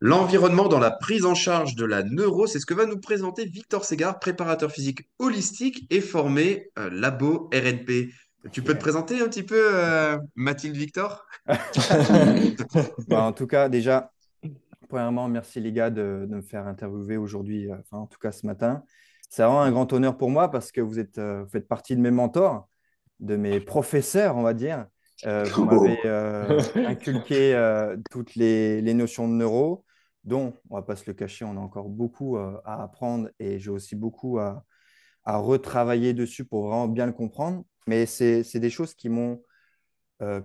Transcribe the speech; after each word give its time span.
L'environnement 0.00 0.68
dans 0.68 0.78
la 0.78 0.90
prise 0.90 1.24
en 1.24 1.34
charge 1.34 1.74
de 1.74 1.84
la 1.84 2.02
neuro, 2.02 2.46
c'est 2.46 2.58
ce 2.58 2.66
que 2.66 2.74
va 2.74 2.86
nous 2.86 2.98
présenter 2.98 3.46
Victor 3.46 3.84
Ségard, 3.84 4.18
préparateur 4.18 4.70
physique 4.70 5.08
holistique 5.18 5.86
et 5.90 6.00
formé 6.00 6.70
euh, 6.78 6.90
Labo 6.90 7.50
RNP. 7.52 8.10
Tu 8.50 8.62
peux 8.62 8.74
te 8.74 8.80
présenter 8.80 9.20
un 9.20 9.28
petit 9.28 9.44
peu, 9.44 9.70
euh, 9.72 10.18
Mathilde 10.34 10.76
Victor? 10.76 11.26
Bah, 13.08 13.22
en 13.22 13.32
tout 13.32 13.46
cas, 13.46 13.68
déjà, 13.68 14.12
premièrement, 14.88 15.28
merci 15.28 15.60
les 15.60 15.72
gars 15.72 15.90
de, 15.90 16.26
de 16.28 16.36
me 16.36 16.42
faire 16.42 16.66
interviewer 16.66 17.16
aujourd'hui, 17.16 17.70
euh, 17.70 17.76
enfin 17.80 17.98
en 17.98 18.06
tout 18.06 18.18
cas 18.18 18.32
ce 18.32 18.46
matin. 18.46 18.82
C'est 19.28 19.42
vraiment 19.42 19.62
un 19.62 19.70
grand 19.70 19.90
honneur 19.92 20.16
pour 20.16 20.30
moi 20.30 20.50
parce 20.50 20.72
que 20.72 20.80
vous 20.80 20.98
êtes, 20.98 21.18
vous 21.18 21.48
faites 21.48 21.66
partie 21.66 21.96
de 21.96 22.00
mes 22.00 22.10
mentors, 22.10 22.68
de 23.20 23.36
mes 23.36 23.60
professeurs, 23.60 24.36
on 24.36 24.42
va 24.42 24.52
dire. 24.52 24.86
Euh, 25.24 25.44
vous 25.44 25.64
m'avez 25.64 25.98
euh, 26.04 26.60
inculqué 26.86 27.54
euh, 27.54 27.96
toutes 28.10 28.34
les, 28.34 28.80
les 28.82 28.94
notions 28.94 29.28
de 29.28 29.34
neuro, 29.34 29.84
dont, 30.24 30.54
on 30.70 30.76
va 30.76 30.82
pas 30.82 30.96
se 30.96 31.04
le 31.06 31.14
cacher, 31.14 31.44
on 31.44 31.56
a 31.56 31.60
encore 31.60 31.88
beaucoup 31.88 32.36
à 32.36 32.82
apprendre 32.82 33.28
et 33.38 33.58
j'ai 33.58 33.70
aussi 33.70 33.96
beaucoup 33.96 34.38
à, 34.38 34.64
à 35.24 35.36
retravailler 35.36 36.12
dessus 36.12 36.44
pour 36.44 36.66
vraiment 36.66 36.88
bien 36.88 37.06
le 37.06 37.12
comprendre. 37.12 37.64
Mais 37.86 38.06
c'est 38.06 38.58
des 38.60 38.70
choses 38.70 38.94
qui 38.94 39.08
m'ont 39.08 39.42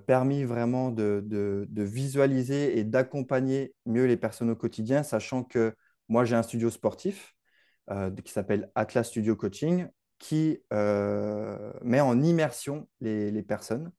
permis 0.08 0.44
vraiment 0.44 0.90
de, 0.90 1.22
de- 1.24 1.68
de 1.70 1.84
visualiser 1.84 2.80
et 2.80 2.84
d'accompagner 2.84 3.76
mieux 3.86 4.06
les 4.06 4.18
personnes 4.18 4.50
au 4.50 4.56
quotidien, 4.56 5.04
sachant 5.04 5.44
que 5.44 5.76
moi, 6.10 6.26
j'ai 6.26 6.36
un 6.36 6.44
studio 6.44 6.70
sportif 6.70 7.36
qui 8.24 8.32
s'appelle 8.32 8.72
Atlas 8.76 9.08
Studio 9.08 9.36
Coaching, 9.36 9.88
qui 10.18 10.60
met 10.72 12.00
en 12.00 12.22
immersion 12.22 12.88
les, 13.02 13.30
les 13.32 13.44
personnes 13.44 13.92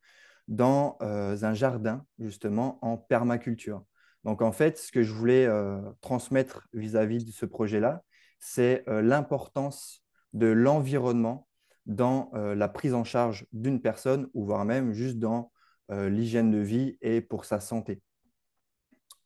dans 0.49 0.97
euh, 1.03 1.37
un 1.43 1.55
jardin, 1.55 2.05
justement, 2.19 2.79
en 2.83 2.97
permaculture. 2.97 3.85
Donc, 4.25 4.43
en 4.43 4.51
fait, 4.51 4.79
ce 4.79 4.91
que 4.91 5.03
je 5.03 5.13
voulais 5.13 5.47
euh, 5.47 5.81
transmettre 6.01 6.67
vis-à-vis 6.73 7.25
de 7.25 7.31
ce 7.31 7.47
projet-là, 7.47 8.03
c'est 8.41 8.83
euh, 8.89 9.03
l'importance 9.03 10.03
de 10.33 10.47
l'environnement 10.47 11.47
dans 11.87 12.31
la 12.35 12.69
prise 12.69 12.93
en 12.93 13.03
charge 13.03 13.47
d'une 13.55 13.81
personne, 13.81 14.29
ou 14.35 14.45
voire 14.45 14.67
même 14.67 14.93
juste 14.93 15.19
dans 15.19 15.51
l'hygiène 15.89 16.51
de 16.51 16.59
vie 16.59 16.99
et 17.01 17.23
pour 17.23 17.47
sa 17.47 17.61
santé. 17.61 18.03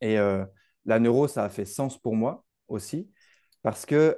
Et 0.00 0.14
la 0.14 0.98
neuro, 1.00 1.26
ça 1.26 1.42
a 1.42 1.48
fait 1.48 1.64
sens 1.64 1.98
pour 1.98 2.14
moi 2.14 2.44
aussi, 2.68 3.10
parce 3.62 3.84
que 3.84 4.16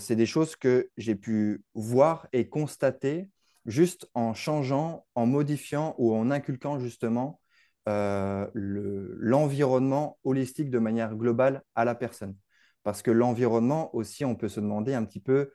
c'est 0.00 0.16
des 0.16 0.24
choses 0.24 0.56
que 0.56 0.88
j'ai 0.96 1.16
pu 1.16 1.62
voir 1.74 2.26
et 2.32 2.48
constater 2.48 3.28
juste 3.66 4.08
en 4.14 4.34
changeant, 4.34 5.06
en 5.14 5.26
modifiant 5.26 5.94
ou 5.98 6.14
en 6.14 6.30
inculquant 6.30 6.78
justement 6.78 7.40
euh, 7.88 8.48
le- 8.54 9.16
l'environnement 9.20 10.18
holistique 10.24 10.70
de 10.70 10.78
manière 10.78 11.14
globale 11.14 11.62
à 11.74 11.84
la 11.84 11.94
personne. 11.94 12.36
Parce 12.82 13.02
que 13.02 13.10
l'environnement 13.10 13.94
aussi, 13.94 14.24
on 14.24 14.34
peut 14.36 14.48
se 14.48 14.60
demander 14.60 14.94
un 14.94 15.04
petit 15.04 15.20
peu 15.20 15.52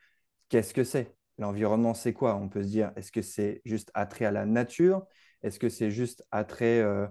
qu'est-ce 0.49 0.73
que 0.73 0.83
c'est? 0.83 1.15
L'environnement, 1.37 1.93
c'est 1.93 2.13
quoi? 2.13 2.35
On 2.35 2.49
peut 2.49 2.63
se 2.63 2.67
dire, 2.67 2.91
est-ce 2.95 3.11
que 3.11 3.21
c'est 3.21 3.61
juste 3.65 3.91
attrait 3.93 4.25
à 4.25 4.31
la 4.31 4.45
nature? 4.45 5.05
Est-ce 5.43 5.59
que 5.59 5.69
c'est 5.69 5.91
juste 5.91 6.23
attrait 6.31 6.81
euh, 6.81 7.07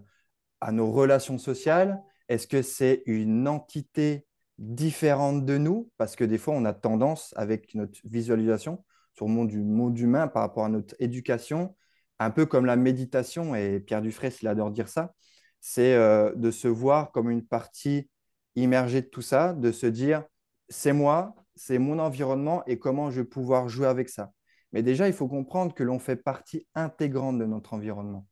à 0.61 0.73
nos 0.73 0.91
relations 0.93 1.39
sociales? 1.39 2.01
Est-ce 2.29 2.47
que 2.47 2.63
c'est 2.63 3.03
une 3.07 3.49
entité 3.49 4.27
différente 4.59 5.45
de 5.47 5.59
nous? 5.59 5.91
Parce 5.99 6.17
que 6.17 6.25
des 6.25 6.39
fois, 6.39 6.55
on 6.55 6.65
a 6.65 6.73
tendance, 6.73 7.33
avec 7.37 7.75
notre 7.75 7.99
visualisation 8.05 8.85
sur 9.15 9.27
le 9.27 9.33
monde 9.33 9.53
monde 9.55 9.99
humain 9.99 10.29
par 10.29 10.43
rapport 10.43 10.65
à 10.65 10.69
notre 10.69 10.95
éducation, 10.99 11.77
un 12.19 12.31
peu 12.31 12.47
comme 12.47 12.67
la 12.67 12.77
méditation, 12.77 13.55
et 13.55 13.81
Pierre 13.81 14.03
Dufresne, 14.03 14.33
il 14.43 14.49
adore 14.49 14.71
dire 14.71 14.89
ça, 14.89 15.13
c'est 15.61 15.95
euh, 15.95 16.35
de 16.37 16.51
se 16.51 16.69
voir 16.69 17.13
comme 17.13 17.31
une 17.31 17.47
partie 17.47 18.11
immergée 18.57 19.03
de 19.03 19.07
tout 19.07 19.23
ça, 19.23 19.53
de 19.53 19.73
se 19.73 19.87
dire, 19.87 20.25
c'est 20.69 20.93
moi, 20.93 21.35
c'est 21.55 21.79
mon 21.79 21.99
environnement 21.99 22.65
et 22.67 22.79
comment 22.79 23.11
je 23.11 23.21
vais 23.21 23.27
pouvoir 23.27 23.69
jouer 23.69 23.87
avec 23.87 24.09
ça. 24.09 24.31
Mais 24.73 24.83
déjà, 24.83 25.09
il 25.09 25.15
faut 25.15 25.29
comprendre 25.29 25.75
que 25.75 25.83
l'on 25.83 25.99
fait 25.99 26.17
partie 26.17 26.67
intégrante 26.75 27.39
de 27.39 27.45
notre 27.45 27.75
environnement 27.75 28.27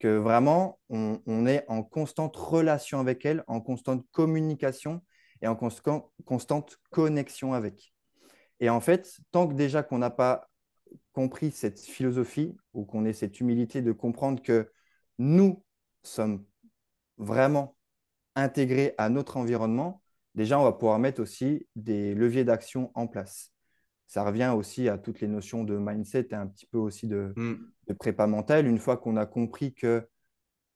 que 0.00 0.16
vraiment, 0.16 0.80
on, 0.88 1.20
on 1.26 1.46
est 1.46 1.64
en 1.68 1.82
constante 1.84 2.34
relation 2.34 2.98
avec 2.98 3.24
elle, 3.24 3.44
en 3.46 3.60
constante 3.60 4.04
communication 4.10 5.02
et 5.42 5.46
en 5.46 5.54
constant- 5.54 6.10
constante 6.24 6.78
connexion 6.90 7.52
avec. 7.52 7.92
Et 8.60 8.68
en 8.68 8.80
fait, 8.80 9.18
tant 9.32 9.48
que 9.48 9.54
déjà 9.54 9.82
qu'on 9.82 9.98
n'a 9.98 10.10
pas 10.10 10.48
compris 11.12 11.50
cette 11.50 11.80
philosophie 11.80 12.56
ou 12.74 12.84
qu'on 12.84 13.04
ait 13.04 13.12
cette 13.12 13.40
humilité 13.40 13.82
de 13.82 13.92
comprendre 13.92 14.42
que 14.42 14.70
nous 15.18 15.62
sommes 16.02 16.44
vraiment 17.18 17.76
intégrés 18.36 18.94
à 18.98 19.08
notre 19.08 19.36
environnement, 19.36 20.02
déjà, 20.34 20.58
on 20.58 20.64
va 20.64 20.72
pouvoir 20.72 20.98
mettre 20.98 21.20
aussi 21.20 21.66
des 21.76 22.14
leviers 22.14 22.44
d'action 22.44 22.90
en 22.94 23.06
place. 23.06 23.52
Ça 24.06 24.24
revient 24.24 24.52
aussi 24.56 24.88
à 24.88 24.98
toutes 24.98 25.20
les 25.20 25.28
notions 25.28 25.64
de 25.64 25.76
mindset 25.76 26.28
et 26.30 26.34
un 26.34 26.46
petit 26.46 26.66
peu 26.66 26.78
aussi 26.78 27.06
de, 27.06 27.32
de 27.86 27.92
prépa 27.94 28.26
mentale. 28.26 28.66
Une 28.66 28.78
fois 28.78 28.96
qu'on 28.96 29.16
a 29.16 29.26
compris 29.26 29.72
que 29.74 30.06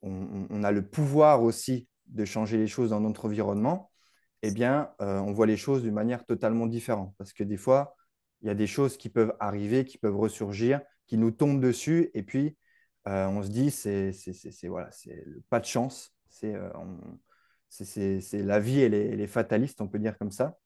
on, 0.01 0.47
on 0.49 0.63
a 0.63 0.71
le 0.71 0.87
pouvoir 0.87 1.43
aussi 1.43 1.87
de 2.07 2.23
changer 2.23 2.57
les 2.57 2.67
choses 2.67 2.91
dans 2.91 3.01
notre 3.01 3.25
environnement, 3.25 3.91
eh 4.41 4.51
bien, 4.51 4.91
euh, 5.01 5.19
on 5.19 5.31
voit 5.33 5.45
les 5.47 5.57
choses 5.57 5.83
d'une 5.83 5.93
manière 5.93 6.25
totalement 6.25 6.67
différente. 6.67 7.13
Parce 7.17 7.33
que 7.33 7.43
des 7.43 7.57
fois, 7.57 7.95
il 8.41 8.47
y 8.47 8.49
a 8.51 8.55
des 8.55 8.67
choses 8.67 8.97
qui 8.97 9.09
peuvent 9.09 9.33
arriver, 9.39 9.85
qui 9.85 9.97
peuvent 9.97 10.17
ressurgir, 10.17 10.81
qui 11.07 11.17
nous 11.17 11.31
tombent 11.31 11.61
dessus, 11.61 12.11
et 12.13 12.23
puis 12.23 12.57
euh, 13.07 13.27
on 13.27 13.43
se 13.43 13.49
dit, 13.49 13.71
c'est 13.71 14.11
voilà, 14.67 14.89
pas 15.49 15.59
de 15.59 15.65
chance, 15.65 16.13
c'est 16.29 16.53
euh, 16.55 16.69
c'est- 17.69 18.43
la 18.43 18.59
vie, 18.59 18.81
elle 18.81 18.93
est, 18.93 19.07
elle 19.09 19.27
fataliste, 19.27 19.81
on 19.81 19.87
peut 19.87 19.99
dire 19.99 20.17
comme 20.17 20.31
ça. 20.31 20.57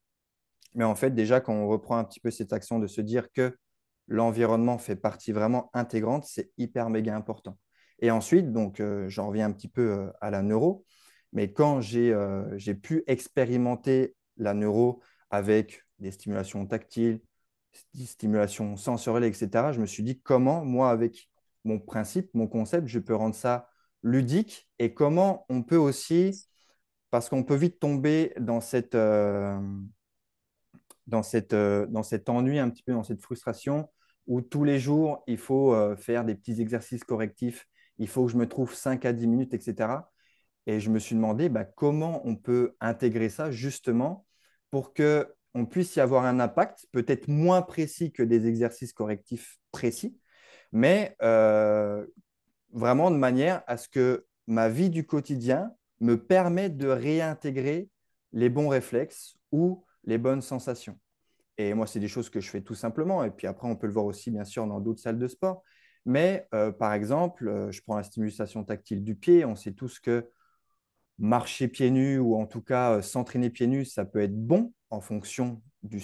Mais 0.75 0.84
en 0.84 0.96
fait, 0.96 1.12
déjà, 1.12 1.41
quand 1.41 1.53
on 1.53 1.68
reprend 1.68 1.97
un 1.97 2.03
petit 2.03 2.19
peu 2.19 2.31
cette 2.31 2.53
action 2.53 2.79
de 2.79 2.88
se 2.88 3.02
dire 3.02 3.31
que 3.34 3.58
l'environnement 4.08 4.78
fait 4.78 4.96
partie 4.96 5.31
vraiment 5.31 5.69
intégrante, 5.74 6.25
c'est 6.25 6.52
hyper 6.58 6.90
méga 6.90 7.16
important. 7.16 7.58
Et 8.00 8.12
ensuite, 8.12 8.52
donc, 8.53 8.81
j'en 9.08 9.28
reviens 9.29 9.47
un 9.47 9.52
petit 9.53 9.68
peu 9.69 10.12
à 10.22 10.31
la 10.31 10.41
neuro, 10.41 10.85
mais 11.34 11.51
quand 11.51 11.81
j'ai 11.81 12.12
euh, 12.13 12.57
j'ai 12.57 12.75
pu 12.75 13.03
expérimenter 13.07 14.16
la 14.38 14.53
neuro 14.53 15.01
avec 15.29 15.84
des 16.00 16.12
stimulations 16.12 16.66
tactiles, 16.66 17.22
des 17.94 18.06
stimulations 18.06 18.75
sensorielles, 18.75 19.29
etc., 19.29 19.72
je 19.73 19.81
me 19.81 19.85
suis 19.85 20.03
dit 20.03 20.19
comment, 20.19 20.66
moi, 20.66 20.90
avec 20.90 21.29
mon 21.66 21.79
principe, 21.79 22.34
mon 22.34 22.47
concept, 22.47 22.88
je 22.88 23.00
peux 23.00 23.16
rendre 23.16 23.35
ça 23.35 23.69
ludique 24.01 24.69
et 24.79 24.94
comment 24.94 25.45
on 25.50 25.62
peut 25.62 25.78
aussi, 25.78 26.47
parce 27.12 27.29
qu'on 27.29 27.44
peut 27.44 27.56
vite 27.56 27.79
tomber 27.79 28.34
dans 28.40 28.61
cette, 28.61 28.96
euh, 28.96 29.59
euh, 31.13 32.03
cet 32.03 32.29
ennui, 32.29 32.59
un 32.59 32.69
petit 32.69 32.84
peu 32.84 32.94
dans 32.94 33.03
cette 33.03 33.22
frustration, 33.22 33.90
où 34.25 34.41
tous 34.41 34.63
les 34.63 34.79
jours, 34.79 35.23
il 35.28 35.38
faut 35.38 35.75
faire 35.96 36.23
des 36.23 36.35
petits 36.35 36.61
exercices 36.61 37.03
correctifs, 37.03 37.67
il 37.97 38.07
faut 38.07 38.25
que 38.25 38.31
je 38.31 38.38
me 38.38 38.47
trouve 38.47 38.73
5 38.73 39.03
à 39.06 39.11
10 39.11 39.28
minutes, 39.28 39.53
etc. 39.56 40.09
Et 40.68 40.80
je 40.80 40.90
me 40.90 41.00
suis 41.00 41.16
demandé 41.16 41.50
bah, 41.50 41.66
comment 41.66 42.22
on 42.25 42.36
peut 42.36 42.75
intégrer 42.80 43.30
ça 43.30 43.52
justement 43.52 44.25
pour 44.72 44.94
que 44.94 45.28
on 45.56 45.66
puisse 45.66 45.96
y 45.96 46.00
avoir 46.00 46.25
un 46.25 46.40
impact, 46.40 46.86
peut-être 46.92 47.28
moins 47.28 47.62
précis 47.64 48.12
que 48.12 48.22
des 48.22 48.47
exercices 48.47 48.94
correctifs 48.94 49.58
précis, 49.72 50.16
mais 50.72 51.16
euh, 51.24 52.06
vraiment 52.72 53.09
de 53.09 53.16
manière 53.18 53.64
à 53.66 53.78
ce 53.78 53.90
que 53.90 54.25
ma 54.47 54.70
vie 54.70 54.90
du 54.90 55.06
quotidien 55.06 55.72
me 56.02 56.16
permette 56.16 56.78
de 56.78 56.88
réintégrer 56.88 57.90
les 58.31 58.50
bons 58.50 58.68
réflexes 58.68 59.38
ou 59.52 59.84
les 60.03 60.18
bonnes 60.18 60.41
sensations. 60.41 61.00
Et 61.58 61.74
moi, 61.74 61.88
c'est 61.88 62.00
des 62.00 62.08
choses 62.08 62.30
que 62.30 62.40
je 62.40 62.50
fais 62.50 62.62
tout 62.62 62.76
simplement. 62.76 63.24
Et 63.24 63.31
puis 63.31 63.47
après, 63.47 63.68
on 63.68 63.76
peut 63.76 63.88
le 63.88 63.94
voir 63.94 64.06
aussi, 64.06 64.31
bien 64.31 64.46
sûr, 64.46 64.66
dans 64.66 64.80
d'autres 64.80 65.02
salles 65.02 65.20
de 65.20 65.28
sport. 65.28 65.64
Mais 66.06 66.47
euh, 66.53 66.72
par 66.72 66.94
exemple, 66.94 67.47
euh, 67.47 67.72
je 67.72 67.81
prends 67.81 67.97
la 67.97 68.03
stimulation 68.03 68.64
tactile 68.64 69.03
du 69.03 69.16
pied. 69.16 69.44
On 69.44 69.56
sait 69.56 69.74
tous 69.74 70.00
que 70.00 70.30
marcher 71.19 71.68
pieds 71.68 71.91
nus 71.91 72.18
ou 72.18 72.35
en 72.35 72.46
tout 72.47 72.62
cas 72.62 72.97
euh, 72.97 73.02
s'entraîner 73.02 73.49
pieds 73.49 73.67
nus, 73.67 73.85
ça 73.85 74.05
peut 74.05 74.22
être 74.22 74.35
bon 74.35 74.73
en 74.90 75.02
fonction 75.02 75.61
du 75.84 76.02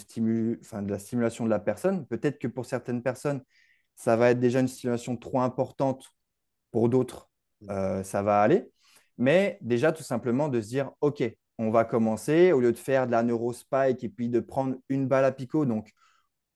enfin, 0.62 0.82
de 0.82 0.92
la 0.92 1.00
stimulation 1.00 1.46
de 1.46 1.50
la 1.50 1.60
personne. 1.60 2.06
Peut-être 2.06 2.40
que 2.40 2.48
pour 2.48 2.66
certaines 2.66 3.02
personnes, 3.02 3.42
ça 3.96 4.16
va 4.18 4.32
être 4.32 4.40
déjà 4.40 4.60
une 4.60 4.68
stimulation 4.68 5.18
trop 5.18 5.42
importante. 5.42 6.06
Pour 6.72 6.90
d'autres, 6.90 7.30
euh, 7.70 8.04
ça 8.04 8.22
va 8.22 8.42
aller. 8.42 8.70
Mais 9.18 9.58
déjà, 9.62 9.92
tout 9.92 10.04
simplement 10.04 10.50
de 10.50 10.62
se 10.62 10.68
dire, 10.68 10.92
OK, 11.02 11.24
on 11.58 11.72
va 11.72 11.86
commencer, 11.86 12.52
au 12.52 12.60
lieu 12.60 12.72
de 12.74 12.78
faire 12.78 13.08
de 13.08 13.12
la 13.12 13.24
neurospike 13.24 14.04
et 14.04 14.10
puis 14.10 14.30
de 14.30 14.40
prendre 14.42 14.76
une 14.90 15.08
balle 15.08 15.26
à 15.26 15.32
picot. 15.32 15.66
Donc, 15.66 15.92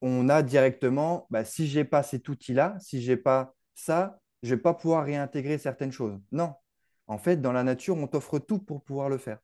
on 0.02 0.28
a 0.28 0.42
directement, 0.42 1.26
bah, 1.30 1.44
si 1.44 1.66
je 1.68 1.78
n'ai 1.80 1.84
pas 1.84 2.02
cet 2.02 2.28
outil-là, 2.28 2.76
si 2.80 3.02
je 3.02 3.12
n'ai 3.12 3.16
pas 3.16 3.54
ça, 3.74 4.20
je 4.42 4.50
ne 4.50 4.56
vais 4.56 4.62
pas 4.62 4.74
pouvoir 4.74 5.04
réintégrer 5.04 5.58
certaines 5.58 5.92
choses. 5.92 6.18
Non. 6.32 6.54
En 7.10 7.18
fait, 7.18 7.40
dans 7.40 7.50
la 7.50 7.64
nature, 7.64 7.96
on 7.96 8.06
t'offre 8.06 8.38
tout 8.38 8.60
pour 8.60 8.84
pouvoir 8.84 9.08
le 9.08 9.18
faire. 9.18 9.38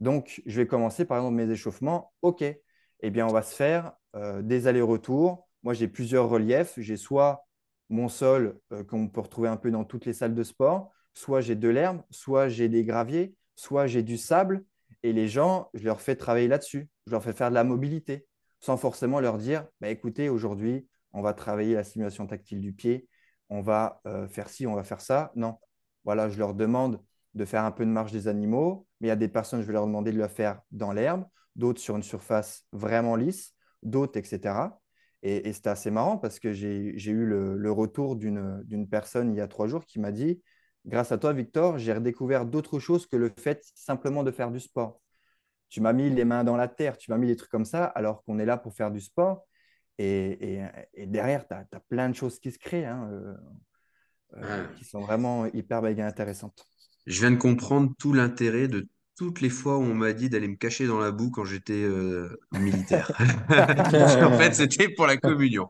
Donc, 0.00 0.40
je 0.46 0.56
vais 0.56 0.66
commencer 0.66 1.04
par 1.04 1.18
exemple 1.18 1.36
mes 1.36 1.50
échauffements. 1.50 2.14
OK, 2.22 2.42
eh 2.42 3.10
bien, 3.10 3.26
on 3.26 3.32
va 3.32 3.42
se 3.42 3.54
faire 3.54 3.92
euh, 4.16 4.40
des 4.40 4.66
allers-retours. 4.66 5.46
Moi, 5.62 5.74
j'ai 5.74 5.86
plusieurs 5.86 6.30
reliefs. 6.30 6.74
J'ai 6.78 6.96
soit 6.96 7.44
mon 7.90 8.08
sol, 8.08 8.58
euh, 8.72 8.84
qu'on 8.84 9.06
peut 9.06 9.20
retrouver 9.20 9.50
un 9.50 9.58
peu 9.58 9.70
dans 9.70 9.84
toutes 9.84 10.06
les 10.06 10.14
salles 10.14 10.34
de 10.34 10.42
sport, 10.42 10.90
soit 11.12 11.42
j'ai 11.42 11.56
de 11.56 11.68
l'herbe, 11.68 12.00
soit 12.10 12.48
j'ai 12.48 12.70
des 12.70 12.84
graviers, 12.84 13.34
soit 13.54 13.86
j'ai 13.86 14.02
du 14.02 14.16
sable. 14.16 14.64
Et 15.02 15.12
les 15.12 15.28
gens, 15.28 15.68
je 15.74 15.84
leur 15.84 16.00
fais 16.00 16.16
travailler 16.16 16.48
là-dessus. 16.48 16.88
Je 17.06 17.12
leur 17.12 17.22
fais 17.22 17.34
faire 17.34 17.50
de 17.50 17.54
la 17.54 17.64
mobilité 17.64 18.26
sans 18.60 18.78
forcément 18.78 19.20
leur 19.20 19.36
dire, 19.36 19.66
bah, 19.82 19.90
écoutez, 19.90 20.30
aujourd'hui, 20.30 20.88
on 21.12 21.20
va 21.20 21.34
travailler 21.34 21.74
la 21.74 21.84
stimulation 21.84 22.26
tactile 22.26 22.60
du 22.62 22.72
pied, 22.72 23.08
on 23.50 23.60
va 23.60 24.00
euh, 24.06 24.26
faire 24.26 24.48
ci, 24.48 24.66
on 24.66 24.74
va 24.74 24.84
faire 24.84 25.02
ça. 25.02 25.32
Non. 25.36 25.58
Voilà, 26.08 26.30
je 26.30 26.38
leur 26.38 26.54
demande 26.54 27.02
de 27.34 27.44
faire 27.44 27.64
un 27.64 27.70
peu 27.70 27.84
de 27.84 27.90
marche 27.90 28.12
des 28.12 28.28
animaux, 28.28 28.86
mais 28.98 29.08
il 29.08 29.10
y 29.10 29.12
a 29.12 29.16
des 29.16 29.28
personnes, 29.28 29.60
je 29.60 29.66
vais 29.66 29.74
leur 29.74 29.86
demander 29.86 30.10
de 30.10 30.16
le 30.16 30.26
faire 30.26 30.62
dans 30.70 30.90
l'herbe, 30.90 31.26
d'autres 31.54 31.82
sur 31.82 31.96
une 31.96 32.02
surface 32.02 32.64
vraiment 32.72 33.14
lisse, 33.14 33.52
d'autres, 33.82 34.18
etc. 34.18 34.80
Et, 35.22 35.52
c'était 35.52 35.68
assez 35.68 35.90
marrant 35.90 36.16
parce 36.16 36.40
que 36.40 36.54
j'ai 36.54 37.10
eu 37.10 37.26
le, 37.26 37.70
retour 37.70 38.16
d'une 38.16 38.88
personne 38.90 39.34
il 39.34 39.36
y 39.36 39.42
a 39.42 39.48
trois 39.48 39.66
jours 39.66 39.84
qui 39.84 40.00
m'a 40.00 40.10
dit, 40.10 40.42
grâce 40.86 41.12
à 41.12 41.18
toi, 41.18 41.34
Victor, 41.34 41.76
j'ai 41.76 41.92
redécouvert 41.92 42.46
d'autres 42.46 42.78
choses 42.78 43.06
que 43.06 43.16
le 43.18 43.30
fait 43.38 43.62
simplement 43.74 44.24
de 44.24 44.30
faire 44.30 44.50
du 44.50 44.60
sport. 44.60 45.02
Tu 45.68 45.82
m'as 45.82 45.92
mis 45.92 46.08
les 46.08 46.24
mains 46.24 46.42
dans 46.42 46.56
la 46.56 46.68
terre, 46.68 46.96
tu 46.96 47.10
m'as 47.10 47.18
mis 47.18 47.26
des 47.26 47.36
trucs 47.36 47.50
comme 47.50 47.66
ça, 47.66 47.84
alors 47.84 48.24
qu'on 48.24 48.38
est 48.38 48.46
là 48.46 48.56
pour 48.56 48.72
faire 48.72 48.90
du 48.90 49.02
sport. 49.02 49.46
Et, 49.98 50.62
derrière, 50.96 51.46
tu 51.46 51.52
as, 51.52 51.80
plein 51.90 52.08
de 52.08 52.14
choses 52.14 52.40
qui 52.40 52.50
se 52.50 52.58
créent, 52.58 52.86
hein, 52.86 53.10
euh, 54.36 54.42
euh, 54.42 54.66
qui 54.76 54.84
sont 54.84 55.00
vraiment 55.00 55.46
hyper 55.46 55.82
méga 55.82 56.06
intéressantes. 56.06 56.64
Je 57.06 57.20
viens 57.20 57.30
de 57.30 57.36
comprendre 57.36 57.92
tout 57.98 58.12
l'intérêt 58.12 58.68
de 58.68 58.88
toutes 59.16 59.40
les 59.40 59.50
fois 59.50 59.78
où 59.78 59.82
on 59.82 59.94
m'a 59.94 60.12
dit 60.12 60.28
d'aller 60.28 60.48
me 60.48 60.56
cacher 60.56 60.86
dans 60.86 60.98
la 60.98 61.10
boue 61.10 61.30
quand 61.30 61.44
j'étais 61.44 61.82
euh, 61.82 62.28
militaire. 62.52 63.10
en 63.48 64.38
fait, 64.38 64.54
c'était 64.54 64.88
pour 64.90 65.06
la 65.06 65.16
communion. 65.16 65.68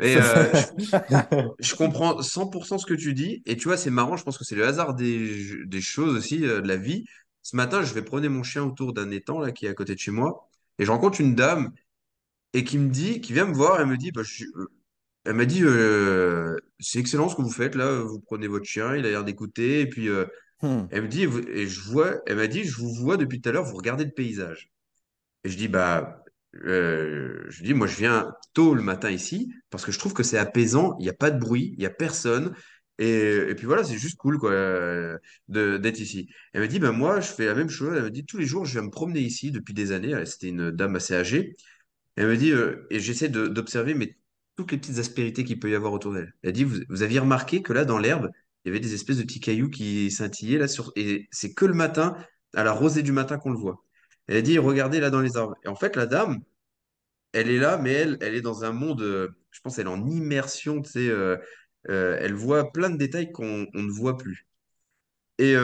Et 0.00 0.14
je, 0.14 1.74
comprends 1.74 2.20
100% 2.20 2.78
ce 2.78 2.86
que 2.86 2.94
tu 2.94 3.14
dis. 3.14 3.42
Et 3.46 3.56
tu 3.56 3.68
vois, 3.68 3.76
c'est 3.76 3.90
marrant, 3.90 4.16
je 4.16 4.24
pense 4.24 4.38
que 4.38 4.44
c'est 4.44 4.54
le 4.54 4.66
hasard 4.66 4.94
des, 4.94 5.64
des 5.66 5.80
choses 5.80 6.16
aussi, 6.16 6.38
de 6.38 6.52
la 6.52 6.76
vie. 6.76 7.04
Ce 7.42 7.56
matin, 7.56 7.82
je 7.82 7.92
vais 7.94 8.02
promener 8.02 8.28
mon 8.28 8.42
chien 8.42 8.62
autour 8.62 8.92
d'un 8.92 9.10
étang 9.10 9.40
là, 9.40 9.52
qui 9.52 9.66
est 9.66 9.68
à 9.68 9.74
côté 9.74 9.94
de 9.94 9.98
chez 9.98 10.10
moi. 10.10 10.48
Et 10.78 10.84
je 10.84 10.90
rencontre 10.90 11.20
une 11.20 11.34
dame 11.34 11.72
et 12.52 12.64
qui 12.64 12.78
me 12.78 12.88
dit, 12.88 13.20
qui 13.20 13.32
vient 13.32 13.46
me 13.46 13.54
voir, 13.54 13.80
elle 13.80 13.86
me 13.86 13.96
dit, 13.96 14.10
bah, 14.12 14.22
euh, 14.22 14.66
elle 15.28 15.34
m'a 15.34 15.44
dit, 15.44 15.60
euh, 15.62 16.56
c'est 16.80 16.98
excellent 16.98 17.28
ce 17.28 17.36
que 17.36 17.42
vous 17.42 17.50
faites 17.50 17.74
là, 17.74 18.00
vous 18.00 18.18
prenez 18.18 18.48
votre 18.48 18.64
chien, 18.64 18.96
il 18.96 19.04
a 19.04 19.10
l'air 19.10 19.24
d'écouter, 19.24 19.82
et 19.82 19.86
puis 19.86 20.08
euh, 20.08 20.24
hmm. 20.62 20.86
elle 20.90 21.02
me 21.02 21.08
dit, 21.08 21.24
et 21.24 21.66
je 21.66 21.80
vois, 21.82 22.22
elle 22.26 22.36
m'a 22.36 22.46
dit, 22.46 22.64
je 22.64 22.74
vous 22.78 22.94
vois 22.94 23.18
depuis 23.18 23.38
tout 23.42 23.50
à 23.50 23.52
l'heure, 23.52 23.64
vous 23.64 23.76
regardez 23.76 24.04
le 24.06 24.10
paysage. 24.10 24.70
Et 25.44 25.50
je 25.50 25.58
dis, 25.58 25.68
bah, 25.68 26.24
je 26.54 27.62
dis, 27.62 27.74
moi 27.74 27.86
je 27.86 27.96
viens 27.96 28.32
tôt 28.54 28.74
le 28.74 28.82
matin 28.82 29.10
ici 29.10 29.52
parce 29.68 29.84
que 29.84 29.92
je 29.92 29.98
trouve 29.98 30.14
que 30.14 30.22
c'est 30.22 30.38
apaisant, 30.38 30.96
il 30.98 31.02
n'y 31.02 31.10
a 31.10 31.14
pas 31.14 31.30
de 31.30 31.38
bruit, 31.38 31.74
il 31.74 31.80
n'y 31.80 31.86
a 31.86 31.90
personne. 31.90 32.54
Et, 32.98 33.54
puis 33.56 33.66
voilà, 33.66 33.84
c'est 33.84 33.98
juste 33.98 34.16
cool 34.16 34.38
quoi, 34.38 34.50
d'être 35.48 36.00
ici. 36.00 36.30
Elle 36.54 36.62
m'a 36.62 36.66
dit, 36.68 36.78
ben 36.78 36.92
moi, 36.92 37.20
je 37.20 37.28
fais 37.28 37.46
la 37.46 37.54
même 37.54 37.68
chose. 37.68 37.94
Elle 37.96 38.02
m'a 38.02 38.10
dit, 38.10 38.24
tous 38.24 38.38
les 38.38 38.46
jours, 38.46 38.64
je 38.64 38.72
viens 38.72 38.82
me 38.82 38.90
promener 38.90 39.20
ici 39.20 39.52
depuis 39.52 39.74
des 39.74 39.92
années. 39.92 40.24
C'était 40.26 40.48
une 40.48 40.70
dame 40.70 40.96
assez 40.96 41.14
âgée. 41.14 41.56
Elle 42.16 42.28
me 42.28 42.36
dit, 42.36 42.50
euh, 42.50 42.86
et 42.90 42.98
j'essaie 42.98 43.28
d'observer 43.28 43.94
mais 43.94 44.17
toutes 44.58 44.72
les 44.72 44.78
petites 44.78 44.98
aspérités 44.98 45.44
qu'il 45.44 45.60
peut 45.60 45.70
y 45.70 45.76
avoir 45.76 45.92
autour 45.92 46.12
d'elle. 46.12 46.34
Elle 46.42 46.52
dit, 46.52 46.64
vous, 46.64 46.80
vous, 46.88 47.02
aviez 47.02 47.20
remarqué 47.20 47.62
que 47.62 47.72
là, 47.72 47.84
dans 47.84 47.98
l'herbe, 47.98 48.28
il 48.64 48.68
y 48.68 48.70
avait 48.72 48.80
des 48.80 48.92
espèces 48.92 49.18
de 49.18 49.22
petits 49.22 49.38
cailloux 49.38 49.70
qui 49.70 50.10
scintillaient 50.10 50.58
là 50.58 50.66
sur, 50.66 50.90
et 50.96 51.28
c'est 51.30 51.54
que 51.54 51.64
le 51.64 51.74
matin, 51.74 52.16
à 52.54 52.64
la 52.64 52.72
rosée 52.72 53.04
du 53.04 53.12
matin 53.12 53.38
qu'on 53.38 53.52
le 53.52 53.56
voit. 53.58 53.84
Elle 54.26 54.42
dit, 54.42 54.58
regardez 54.58 54.98
là 54.98 55.10
dans 55.10 55.20
les 55.20 55.36
arbres. 55.36 55.54
Et 55.64 55.68
en 55.68 55.76
fait, 55.76 55.94
la 55.94 56.06
dame, 56.06 56.40
elle 57.32 57.50
est 57.50 57.58
là, 57.58 57.78
mais 57.78 57.92
elle, 57.92 58.18
elle 58.20 58.34
est 58.34 58.40
dans 58.40 58.64
un 58.64 58.72
monde, 58.72 59.00
euh, 59.02 59.28
je 59.52 59.60
pense, 59.60 59.78
elle 59.78 59.86
est 59.86 59.90
en 59.90 60.04
immersion, 60.08 60.82
sais, 60.82 61.08
euh, 61.08 61.36
elle 61.86 62.34
voit 62.34 62.72
plein 62.72 62.90
de 62.90 62.96
détails 62.96 63.30
qu'on 63.30 63.68
ne 63.72 63.90
voit 63.92 64.16
plus. 64.16 64.48
Et, 65.38 65.54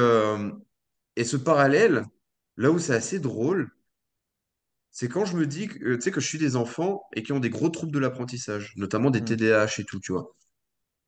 et 1.17 1.25
ce 1.25 1.37
parallèle, 1.37 2.05
là 2.56 2.70
où 2.70 2.79
c'est 2.79 2.94
assez 2.94 3.19
drôle, 3.19 3.70
c'est 4.94 5.08
quand 5.08 5.25
je 5.25 5.37
me 5.37 5.44
dis 5.44 5.67
que, 5.67 5.85
euh, 5.85 5.96
tu 5.96 6.02
sais, 6.02 6.11
que 6.12 6.20
je 6.20 6.26
suis 6.29 6.38
des 6.38 6.55
enfants 6.55 7.02
et 7.14 7.25
qui 7.25 7.32
ont 7.32 7.41
des 7.41 7.50
gros 7.50 7.69
troubles 7.69 7.93
de 7.93 7.99
l'apprentissage, 7.99 8.75
notamment 8.76 9.11
des 9.11 9.25
TDAH 9.25 9.81
et 9.81 9.85
tout, 9.85 9.99
tu 9.99 10.12
vois. 10.12 10.35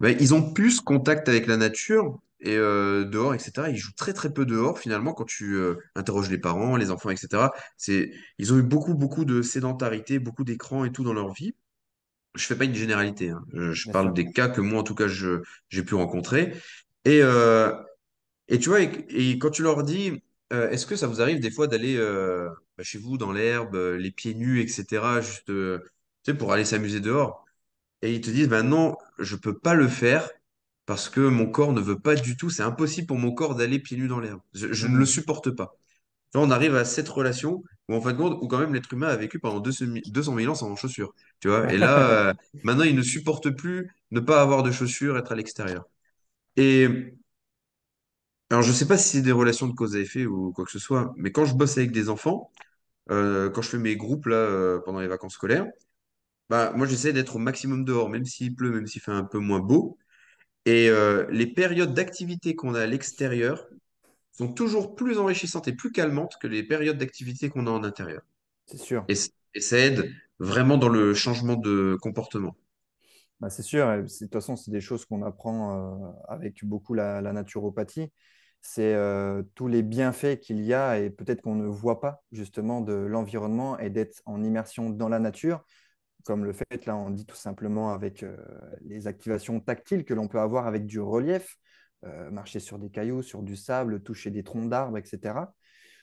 Ben, 0.01 0.17
ils 0.21 0.35
ont 0.35 0.53
plus 0.53 0.81
contact 0.81 1.29
avec 1.29 1.47
la 1.47 1.57
nature 1.57 2.19
et 2.41 2.57
euh, 2.57 3.05
dehors, 3.05 3.33
etc. 3.35 3.69
Ils 3.71 3.77
jouent 3.77 3.95
très 3.97 4.13
très 4.13 4.33
peu 4.33 4.45
dehors 4.45 4.79
finalement 4.81 5.15
quand 5.15 5.25
tu 5.25 5.55
euh, 5.55 5.77
interroges 5.95 6.29
les 6.31 6.39
parents, 6.39 6.77
les 6.77 6.91
enfants, 6.91 7.11
etc. 7.11 7.45
C'est, 7.77 8.11
ils 8.39 8.53
ont 8.53 8.59
eu 8.59 8.63
beaucoup 8.63 8.95
beaucoup 8.95 9.25
de 9.25 9.41
sédentarité, 9.41 10.19
beaucoup 10.19 10.45
d'écrans 10.45 10.85
et 10.85 10.93
tout 10.93 11.05
dans 11.05 11.15
leur 11.15 11.33
vie. 11.33 11.55
Je 12.35 12.45
fais 12.45 12.57
pas 12.57 12.65
une 12.65 12.75
généralité, 12.75 13.31
hein. 13.31 13.45
Je, 13.53 13.91
parle 13.91 14.13
des 14.13 14.31
cas 14.33 14.49
que 14.49 14.61
moi 14.61 14.81
en 14.81 14.83
tout 14.83 14.95
cas 14.95 15.09
je, 15.09 15.43
j'ai 15.71 15.85
pu 15.85 15.95
rencontrer. 15.95 16.55
Et, 17.05 17.21
et 18.49 18.59
tu 18.59 18.69
vois, 18.69 18.81
et 18.81 19.39
quand 19.39 19.51
tu 19.51 19.63
leur 19.63 19.83
dis, 19.85 20.23
euh, 20.53 20.71
est-ce 20.71 20.87
que 20.87 20.97
ça 20.97 21.07
vous 21.07 21.21
arrive 21.21 21.41
des 21.41 21.51
fois 21.51 21.67
d'aller 21.67 21.97
euh, 21.97 22.49
bah, 22.77 22.85
chez 22.85 22.99
vous 22.99 23.19
dans 23.19 23.33
l'herbe, 23.33 23.75
euh, 23.77 23.97
les 23.99 24.11
pieds 24.11 24.35
nus, 24.35 24.61
etc., 24.61 25.21
juste 25.21 25.47
tu 25.47 25.81
sais, 26.25 26.35
pour 26.35 26.53
aller 26.53 26.65
s'amuser 26.65 27.01
dehors? 27.01 27.45
Et 28.03 28.15
ils 28.15 28.21
te 28.21 28.31
disent, 28.31 28.49
ben 28.49 28.63
non, 28.65 28.97
je 29.19 29.37
peux 29.37 29.59
pas 29.59 29.75
le 29.75 29.89
faire 29.89 30.31
parce 30.87 31.09
que 31.09 31.21
mon 31.21 31.47
corps 31.51 31.73
ne 31.73 31.81
veut 31.81 31.99
pas 31.99 32.15
du 32.17 32.37
tout, 32.37 32.51
c'est 32.51 32.63
impossible 32.63 33.07
pour 33.09 33.19
mon 33.19 33.33
corps 33.33 33.55
d'aller 33.57 33.79
pieds 33.81 33.97
nus 33.97 34.09
dans 34.09 34.21
l'herbe. 34.21 34.41
Je, 34.55 34.73
je 34.73 34.87
ne 34.89 34.97
le 34.97 35.07
Hmm. 35.07 35.07
supporte 35.07 35.51
pas. 35.51 35.77
Là, 36.35 36.41
on 36.41 36.51
arrive 36.51 36.75
à 36.77 36.85
cette 36.85 37.09
relation 37.09 37.63
où 37.89 37.95
en 37.95 38.01
fin 38.01 38.13
de 38.13 38.19
compte, 38.19 38.39
où 38.43 38.49
quand 38.49 38.59
même 38.59 38.75
l'être 38.75 38.93
humain 38.93 39.09
a 39.09 39.17
vécu 39.17 39.39
pendant 39.41 39.61
200 39.61 40.35
000 40.35 40.49
ans 40.49 40.55
sans 40.55 40.75
chaussures. 40.77 41.15
Tu 41.41 41.49
vois? 41.49 41.73
Et 41.73 41.79
là, 41.79 42.35
maintenant, 42.63 42.85
il 42.85 42.97
ne 42.97 43.03
supporte 43.03 43.51
plus 43.51 43.91
ne 44.13 44.21
pas 44.21 44.43
avoir 44.43 44.63
de 44.63 44.71
chaussures, 44.73 45.17
être 45.19 45.33
à 45.33 45.37
l'extérieur. 45.37 45.85
Et 46.57 47.15
alors, 48.51 48.63
je 48.63 48.73
sais 48.73 48.87
pas 48.87 48.97
si 48.99 49.09
c'est 49.19 49.23
des 49.23 49.33
relations 49.33 49.67
de 49.67 49.73
cause 49.75 49.97
à 49.97 49.99
effet 50.01 50.25
ou 50.27 50.53
quoi 50.53 50.65
que 50.65 50.71
ce 50.71 50.79
soit, 50.79 51.13
mais 51.17 51.33
quand 51.33 51.45
je 51.45 51.55
bosse 51.55 51.79
avec 51.79 51.91
des 51.93 52.09
enfants, 52.09 52.51
euh, 53.11 53.51
quand 53.51 53.63
je 53.63 53.71
fais 53.71 53.79
mes 53.79 53.97
groupes 53.97 54.27
là, 54.27 54.37
euh, 54.37 54.81
pendant 54.81 55.01
les 55.01 55.07
vacances 55.07 55.35
scolaires, 55.35 55.67
bah, 56.49 56.73
moi 56.75 56.87
j'essaie 56.87 57.13
d'être 57.13 57.37
au 57.37 57.39
maximum 57.39 57.85
dehors, 57.85 58.09
même 58.09 58.25
s'il 58.25 58.55
pleut, 58.55 58.71
même 58.71 58.87
s'il 58.87 59.01
fait 59.01 59.13
un 59.13 59.25
peu 59.25 59.39
moins 59.39 59.61
beau. 59.61 59.99
Et 60.65 60.89
euh, 60.89 61.27
les 61.31 61.47
périodes 61.47 61.95
d'activité 61.95 62.57
qu'on 62.57 62.75
a 62.75 62.83
à 62.83 62.87
l'extérieur 62.87 63.69
sont 64.33 64.53
toujours 64.53 64.97
plus 64.97 65.19
enrichissantes 65.19 65.69
et 65.69 65.73
plus 65.73 65.93
calmantes 65.93 66.37
que 66.41 66.47
les 66.47 66.63
périodes 66.63 66.99
d'activité 66.99 67.49
qu'on 67.49 67.67
a 67.67 67.71
en 67.71 67.85
intérieur. 67.85 68.23
C'est 68.67 68.79
sûr. 68.79 69.05
Et, 69.09 69.15
ça 69.59 69.79
aide 69.79 70.13
vraiment 70.39 70.77
dans 70.77 70.91
le 70.91 71.15
changement 71.15 71.57
de 71.57 71.97
comportement. 72.03 72.57
Bah, 73.41 73.49
c'est 73.49 73.63
sûr, 73.63 73.91
et 73.91 74.03
de 74.03 74.09
toute 74.09 74.33
façon, 74.33 74.55
c'est 74.55 74.71
des 74.71 74.83
choses 74.83 75.07
qu'on 75.07 75.23
apprend 75.23 76.15
avec 76.29 76.63
beaucoup 76.63 76.93
la, 76.93 77.23
la 77.23 77.33
naturopathie. 77.33 78.11
C'est 78.69 78.97
tous 79.55 79.69
les 79.69 79.83
bienfaits 79.83 80.41
qu'il 80.41 80.61
y 80.61 80.75
a 80.75 80.99
et 80.99 81.11
peut-être 81.11 81.41
qu'on 81.41 81.55
ne 81.55 81.67
voit 81.67 82.01
pas 82.01 82.23
justement 82.33 82.81
de 82.81 82.93
l'environnement 82.93 83.79
et 83.79 83.91
d'être 83.91 84.21
en 84.27 84.43
immersion 84.43 84.91
dans 84.91 85.09
la 85.09 85.19
nature, 85.21 85.65
comme 86.25 86.45
le 86.45 86.53
fait, 86.53 86.85
là, 86.85 86.97
on 86.97 87.11
dit 87.11 87.25
tout 87.25 87.37
simplement 87.37 87.93
avec 87.93 88.25
les 88.83 89.07
activations 89.07 89.61
tactiles 89.61 90.05
que 90.05 90.13
l'on 90.15 90.27
peut 90.27 90.41
avoir 90.41 90.67
avec 90.67 90.85
du 90.85 91.01
relief, 91.01 91.57
marcher 92.31 92.59
sur 92.59 92.79
des 92.79 92.91
cailloux, 92.91 93.23
sur 93.23 93.43
du 93.43 93.57
sable, 93.57 94.03
toucher 94.03 94.31
des 94.31 94.43
troncs 94.43 94.69
d'arbres, 94.69 94.99
etc. 94.99 95.55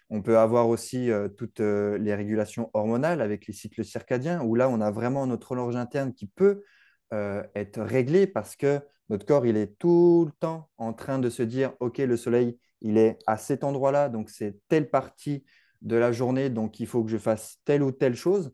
On 0.10 0.22
peut 0.22 0.38
avoir 0.38 0.70
aussi 0.70 1.10
toutes 1.38 1.60
les 1.60 2.15
régulations 2.15 2.72
hormonales 2.74 3.22
avec 3.22 3.46
les 3.46 3.53
cycles 3.53 3.84
circadiens, 3.84 4.41
où 4.41 4.55
là, 4.55 4.70
on 4.70 4.79
a 4.82 4.89
vraiment 4.89 5.27
notre 5.27 5.51
horloge 5.51 5.75
interne 5.75 6.13
qui 6.13 6.27
peut 6.27 6.63
être 7.12 7.82
réglée 7.82 8.25
parce 8.25 8.55
que 8.55 8.79
notre 9.10 9.25
corps, 9.25 9.45
il 9.45 9.57
est 9.57 9.77
tout 9.77 10.25
le 10.25 10.31
temps 10.39 10.69
en 10.77 10.93
train 10.93 11.19
de 11.19 11.29
se 11.29 11.43
dire, 11.43 11.74
OK, 11.79 11.98
le 12.00 12.17
soleil, 12.17 12.60
il 12.81 12.98
est 12.98 13.17
à 13.27 13.38
cet 13.38 13.63
endroit-là, 13.63 14.10
donc 14.10 14.29
c'est 14.29 14.57
telle 14.67 14.89
partie 14.89 15.43
de 15.81 15.95
la 15.95 16.12
journée, 16.12 16.50
donc 16.50 16.79
il 16.79 16.88
faut 16.88 17.03
que 17.03 17.10
je 17.12 17.17
fasse 17.17 17.57
telle 17.65 17.83
ou 17.83 17.91
telle 17.91 18.15
chose. 18.15 18.53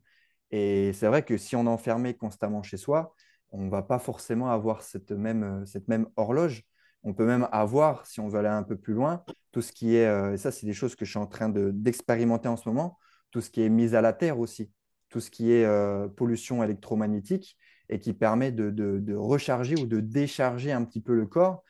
Et 0.51 0.91
c'est 0.93 1.07
vrai 1.07 1.23
que 1.23 1.37
si 1.37 1.55
on 1.55 1.65
est 1.65 1.69
enfermé 1.69 2.15
constamment 2.15 2.63
chez 2.63 2.77
soi, 2.77 3.13
on 3.51 3.63
ne 3.65 3.69
va 3.69 3.81
pas 3.83 3.99
forcément 3.99 4.49
avoir 4.51 4.81
cette 4.81 5.11
même, 5.11 5.65
cette 5.65 5.87
même 5.87 6.07
horloge. 6.15 6.63
On 7.03 7.13
peut 7.13 7.25
même 7.25 7.47
avoir, 7.51 8.05
si 8.05 8.19
on 8.19 8.27
veut 8.27 8.39
aller 8.39 8.49
un 8.49 8.63
peu 8.63 8.75
plus 8.75 8.93
loin, 8.93 9.23
tout 9.51 9.61
ce 9.61 9.71
qui 9.71 9.95
est, 9.95 10.05
euh, 10.05 10.33
et 10.33 10.37
ça 10.37 10.51
c'est 10.51 10.65
des 10.65 10.73
choses 10.73 10.95
que 10.95 11.05
je 11.05 11.11
suis 11.11 11.19
en 11.19 11.27
train 11.27 11.49
de- 11.49 11.71
d'expérimenter 11.71 12.49
en 12.49 12.57
ce 12.57 12.67
moment, 12.67 12.97
tout 13.31 13.41
ce 13.41 13.49
qui 13.49 13.61
est 13.61 13.69
mise 13.69 13.95
à 13.95 14.01
la 14.01 14.13
terre 14.13 14.39
aussi, 14.39 14.71
tout 15.09 15.19
ce 15.21 15.31
qui 15.31 15.51
est 15.51 15.65
euh, 15.65 16.07
pollution 16.07 16.63
électromagnétique 16.63 17.57
et 17.89 17.99
qui 17.99 18.13
permet 18.13 18.51
de, 18.51 19.15
recharger 19.15 19.75
ou 19.75 19.85
de 19.85 19.99
décharger 19.99 20.71
un 20.71 20.85
petit 20.85 21.01
peu 21.01 21.15
le 21.15 21.25
corps. 21.25 21.63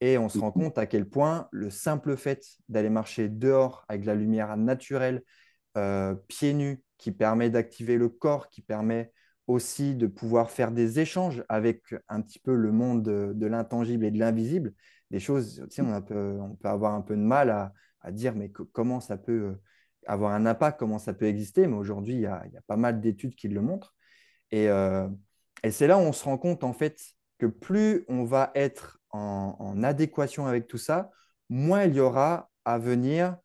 Et 0.00 0.18
on 0.18 0.28
se 0.28 0.38
rend 0.38 0.50
compte 0.50 0.78
à 0.78 0.86
quel 0.86 1.08
point 1.08 1.48
le 1.52 1.70
simple 1.70 2.16
fait 2.16 2.44
d'aller 2.68 2.90
marcher 2.90 3.28
dehors 3.28 3.84
avec 3.88 4.04
la 4.04 4.14
lumière 4.14 4.56
naturelle, 4.56 5.22
euh, 5.76 6.14
pieds 6.28 6.54
nus, 6.54 6.82
qui 6.98 7.12
permet 7.12 7.50
d'activer 7.50 7.96
le 7.96 8.08
corps, 8.08 8.50
qui 8.50 8.62
permet 8.62 9.12
aussi 9.46 9.94
de 9.94 10.06
pouvoir 10.06 10.50
faire 10.50 10.72
des 10.72 11.00
échanges 11.00 11.44
avec 11.48 11.94
un 12.08 12.20
petit 12.20 12.38
peu 12.38 12.54
le 12.54 12.72
monde 12.72 13.02
de, 13.02 13.46
l'intangible 13.46 14.04
et 14.04 14.10
de 14.10 14.18
l'invisible, 14.18 14.72
des 15.10 15.20
choses, 15.20 15.64
tu 15.70 15.76
sais, 15.76 15.82
on, 15.82 16.00
peut 16.02 16.68
avoir 16.68 16.94
un 16.94 17.02
peu 17.02 17.16
de 17.16 17.22
mal 17.22 17.50
à, 17.50 18.12
dire, 18.12 18.34
mais 18.34 18.50
co- 18.50 18.68
comment 18.72 18.98
ça 19.00 19.16
peut 19.16 19.32
euh, 19.32 19.60
avoir 20.06 20.32
un 20.32 20.46
impact, 20.46 20.78
comment 20.78 20.98
ça 20.98 21.14
peut 21.14 21.26
exister, 21.26 21.66
mais 21.66 21.76
aujourd'hui, 21.76 22.14
il 22.14 22.20
y 22.20 22.26
a, 22.26 22.42
il 22.46 22.52
y 22.52 22.56
a 22.56 22.62
pas 22.66 22.76
mal 22.76 23.00
d'études 23.00 23.36
qui 23.36 23.48
le 23.48 23.60
montrent. 23.60 23.94
Et, 24.50 24.68
euh, 24.68 25.08
et 25.62 25.70
c'est 25.70 25.86
là 25.86 25.98
où 25.98 26.00
on 26.00 26.12
se 26.12 26.24
rend 26.24 26.38
compte, 26.38 26.64
en 26.64 26.72
fait, 26.72 27.00
que 27.38 27.46
plus 27.46 28.04
on 28.08 28.24
va 28.24 28.50
être 28.54 29.00
en, 29.10 29.82
adéquation 29.82 30.46
avec 30.46 30.66
tout 30.66 30.78
ça, 30.78 31.10
moins 31.48 31.84
il 31.84 31.94
y 31.94 32.00
aura 32.00 32.50
à 32.64 32.78
venir 32.78 33.36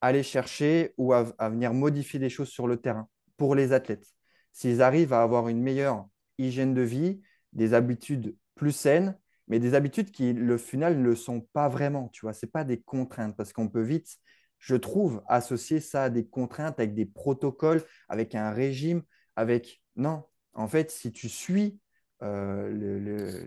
aller 0.00 0.22
chercher 0.22 0.94
ou 0.96 1.12
à, 1.12 1.24
venir 1.48 1.74
modifier 1.74 2.18
des 2.18 2.30
choses 2.30 2.48
sur 2.48 2.66
le 2.66 2.78
terrain 2.78 3.08
pour 3.36 3.54
les 3.54 3.72
athlètes. 3.72 4.06
S'ils 4.52 4.82
arrivent 4.82 5.12
à 5.12 5.22
avoir 5.22 5.48
une 5.48 5.60
meilleure 5.60 6.06
hygiène 6.38 6.74
de 6.74 6.82
vie, 6.82 7.20
des 7.52 7.74
habitudes 7.74 8.36
plus 8.54 8.72
saines, 8.72 9.18
mais 9.48 9.58
des 9.58 9.74
habitudes 9.74 10.10
qui, 10.10 10.32
le 10.32 10.58
final, 10.58 10.98
ne 10.98 11.04
le 11.04 11.16
sont 11.16 11.40
pas 11.52 11.68
vraiment. 11.68 12.08
Tu 12.08 12.22
vois, 12.22 12.32
c'est 12.32 12.50
pas 12.50 12.64
des 12.64 12.80
contraintes 12.80 13.36
parce 13.36 13.52
qu'on 13.52 13.68
peut 13.68 13.82
vite, 13.82 14.16
je 14.58 14.76
trouve, 14.76 15.22
associer 15.28 15.80
ça 15.80 16.04
à 16.04 16.10
des 16.10 16.26
contraintes 16.26 16.78
avec 16.78 16.94
des 16.94 17.06
protocoles, 17.06 17.82
avec 18.08 18.34
un 18.34 18.52
régime, 18.52 19.02
avec 19.36 19.82
non. 19.96 20.24
En 20.54 20.68
fait, 20.68 20.90
si 20.90 21.12
tu 21.12 21.28
suis 21.28 21.78
euh, 22.22 22.70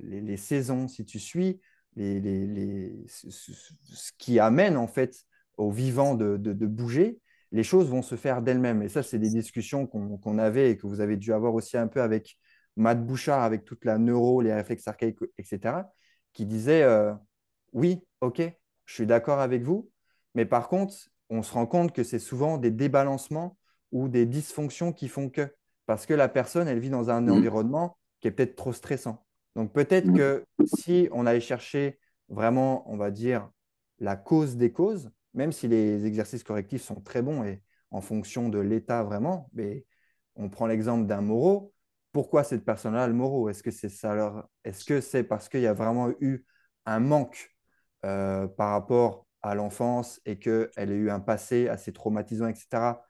les, 0.03 0.37
saisons, 0.37 0.87
si 0.87 1.05
tu 1.05 1.19
suis 1.19 1.61
les, 1.95 3.05
ce 3.07 4.11
qui 4.17 4.39
amène 4.39 4.77
en 4.77 4.87
fait 4.87 5.15
au 5.57 5.71
vivant 5.71 6.15
de, 6.15 6.65
bouger, 6.65 7.19
les 7.51 7.63
choses 7.63 7.89
vont 7.89 8.01
se 8.01 8.15
faire 8.15 8.41
d'elles-mêmes. 8.41 8.81
Et 8.81 8.89
ça, 8.89 9.03
c'est 9.03 9.19
des 9.19 9.29
discussions 9.29 9.85
qu'on 9.85 10.37
avait 10.39 10.71
et 10.71 10.77
que 10.77 10.87
vous 10.87 11.01
avez 11.01 11.17
dû 11.17 11.33
avoir 11.33 11.53
aussi 11.53 11.77
un 11.77 11.87
peu 11.87 12.01
avec 12.01 12.37
Matt 12.75 13.05
Bouchard, 13.05 13.43
avec 13.43 13.63
toute 13.65 13.85
la 13.85 13.99
neuro, 13.99 14.41
les 14.41 14.53
réflexes 14.53 14.87
archaïques, 14.87 15.19
etc., 15.37 15.83
qui 16.33 16.47
disait 16.47 16.81
euh, 16.81 17.13
oui, 17.73 18.01
ok, 18.21 18.41
je 18.85 18.93
suis 18.93 19.05
d'accord 19.05 19.39
avec 19.39 19.61
vous, 19.61 19.91
mais 20.33 20.45
par 20.45 20.67
contre, 20.67 20.95
on 21.29 21.43
se 21.43 21.53
rend 21.53 21.67
compte 21.67 21.93
que 21.93 22.03
c'est 22.03 22.19
souvent 22.19 22.57
des 22.57 22.71
débalancements 22.71 23.57
ou 23.91 24.07
des 24.07 24.25
dysfonctions 24.25 24.91
qui 24.93 25.07
font 25.07 25.29
que, 25.29 25.53
parce 25.85 26.05
que 26.05 26.13
la 26.13 26.29
personne, 26.29 26.67
elle 26.67 26.79
vit 26.79 26.89
dans 26.89 27.09
un 27.09 27.21
mmh. 27.21 27.31
environnement 27.31 27.97
qui 28.19 28.27
est 28.27 28.31
peut-être 28.31 28.55
trop 28.55 28.73
stressant. 28.73 29.25
Donc 29.55 29.73
peut-être 29.73 30.07
mmh. 30.07 30.17
que 30.17 30.45
si 30.75 31.09
on 31.11 31.25
allait 31.25 31.39
chercher 31.39 31.99
vraiment, 32.29 32.89
on 32.91 32.97
va 32.97 33.11
dire, 33.11 33.49
la 33.99 34.15
cause 34.15 34.57
des 34.57 34.71
causes, 34.71 35.11
même 35.33 35.51
si 35.51 35.67
les 35.67 36.05
exercices 36.05 36.43
correctifs 36.43 36.83
sont 36.83 37.01
très 37.01 37.21
bons 37.21 37.43
et 37.43 37.61
en 37.91 38.01
fonction 38.01 38.49
de 38.49 38.59
l'état 38.59 39.03
vraiment, 39.03 39.49
mais 39.53 39.85
on 40.35 40.49
prend 40.49 40.67
l'exemple 40.67 41.05
d'un 41.05 41.21
Moreau. 41.21 41.73
Pourquoi 42.11 42.43
cette 42.43 42.65
personne-là, 42.65 43.07
le 43.07 43.13
Moreau? 43.13 43.49
Est-ce 43.49 43.63
que 43.63 43.71
c'est 43.71 43.89
ça 43.89 44.47
Est-ce 44.63 44.85
que 44.85 45.01
c'est 45.01 45.23
parce 45.23 45.49
qu'il 45.49 45.61
y 45.61 45.67
a 45.67 45.73
vraiment 45.73 46.09
eu 46.19 46.45
un 46.85 46.99
manque 46.99 47.51
euh, 48.05 48.47
par 48.47 48.71
rapport 48.71 49.27
à 49.41 49.55
l'enfance 49.55 50.21
et 50.25 50.39
qu'elle 50.39 50.69
a 50.75 50.83
eu 50.83 51.09
un 51.09 51.19
passé 51.19 51.67
assez 51.67 51.91
traumatisant, 51.93 52.47
etc. 52.47 53.03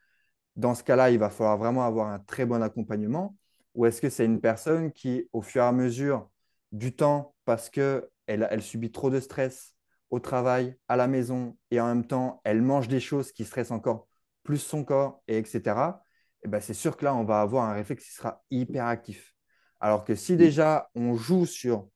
Dans 0.56 0.76
ce 0.76 0.84
cas-là, 0.84 1.12
il 1.12 1.20
va 1.20 1.30
falloir 1.30 1.58
vraiment 1.58 1.86
avoir 1.86 2.08
un 2.08 2.20
très 2.20 2.46
bon 2.46 2.62
accompagnement. 2.62 3.36
Ou 3.76 3.86
est-ce 3.86 4.02
que 4.02 4.10
c'est 4.10 4.26
une 4.26 4.40
personne 4.40 4.92
qui, 4.92 5.28
au 5.34 5.42
fur 5.42 5.64
et 5.64 5.66
à 5.66 5.72
mesure 5.72 6.30
du 6.72 6.96
temps, 6.96 7.36
parce 7.46 7.70
qu'elle 7.70 8.08
elle 8.28 8.62
subit 8.62 8.92
trop 8.92 9.10
de 9.10 9.20
stress, 9.20 9.76
au 10.10 10.20
travail, 10.20 10.78
à 10.88 10.96
la 10.96 11.08
maison, 11.08 11.58
et 11.72 11.80
en 11.80 11.88
même 11.88 12.06
temps, 12.06 12.42
elle 12.44 12.62
mange 12.62 12.88
des 12.88 13.00
choses 13.00 13.32
qui 13.32 13.46
stressent 13.46 13.72
encore 13.72 14.08
plus 14.44 14.60
son 14.60 14.84
corps, 14.84 15.24
et 15.28 15.38
etc., 15.38 16.04
et 16.44 16.48
eh 16.48 16.50
ben 16.50 16.60
c'est 16.60 16.74
sûr 16.74 16.98
que 16.98 17.06
là, 17.06 17.16
on 17.16 17.24
va 17.24 17.40
avoir 17.40 17.70
un 17.70 17.74
réflexe 17.74 18.04
qui 18.04 18.12
sera 18.12 18.44
hyper 18.52 18.86
actif. 18.86 19.34
Alors 19.80 20.04
que 20.04 20.14
si 20.14 20.36
déjà 20.36 20.90
on 20.94 21.16
joue 21.16 21.46
sur, 21.46 21.88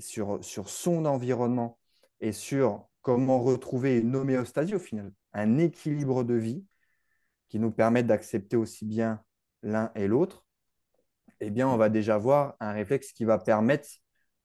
sur, 0.00 0.42
sur 0.42 0.68
son 0.68 1.04
environnement 1.04 1.78
et 2.20 2.32
sur 2.32 2.88
comment 3.02 3.40
retrouver 3.40 3.98
une 3.98 4.16
homéostasie 4.16 4.74
au 4.74 4.80
final, 4.80 5.12
un 5.32 5.58
équilibre 5.58 6.24
de 6.24 6.34
vie 6.34 6.64
qui 7.48 7.58
nous 7.58 7.70
permette 7.70 8.06
d'accepter 8.06 8.56
aussi 8.56 8.84
bien 8.84 9.22
l'un 9.62 9.90
et 9.94 10.06
l'autre, 10.06 10.46
eh 11.40 11.50
bien, 11.50 11.68
on 11.68 11.76
va 11.76 11.88
déjà 11.88 12.16
avoir 12.16 12.56
un 12.60 12.72
réflexe 12.72 13.12
qui 13.12 13.24
va 13.24 13.38
permettre 13.38 13.88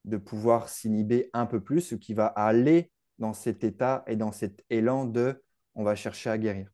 de 0.04 0.16
pouvoir 0.16 0.68
s'inhiber 0.68 1.30
un 1.32 1.46
peu 1.46 1.60
plus, 1.60 1.92
ou 1.92 1.98
qui 1.98 2.14
va 2.14 2.26
aller 2.26 2.90
dans 3.18 3.32
cet 3.32 3.64
état 3.64 4.04
et 4.06 4.16
dans 4.16 4.32
cet 4.32 4.64
élan 4.70 5.06
de 5.06 5.42
on 5.74 5.82
va 5.82 5.94
chercher 5.96 6.30
à 6.30 6.38
guérir. 6.38 6.68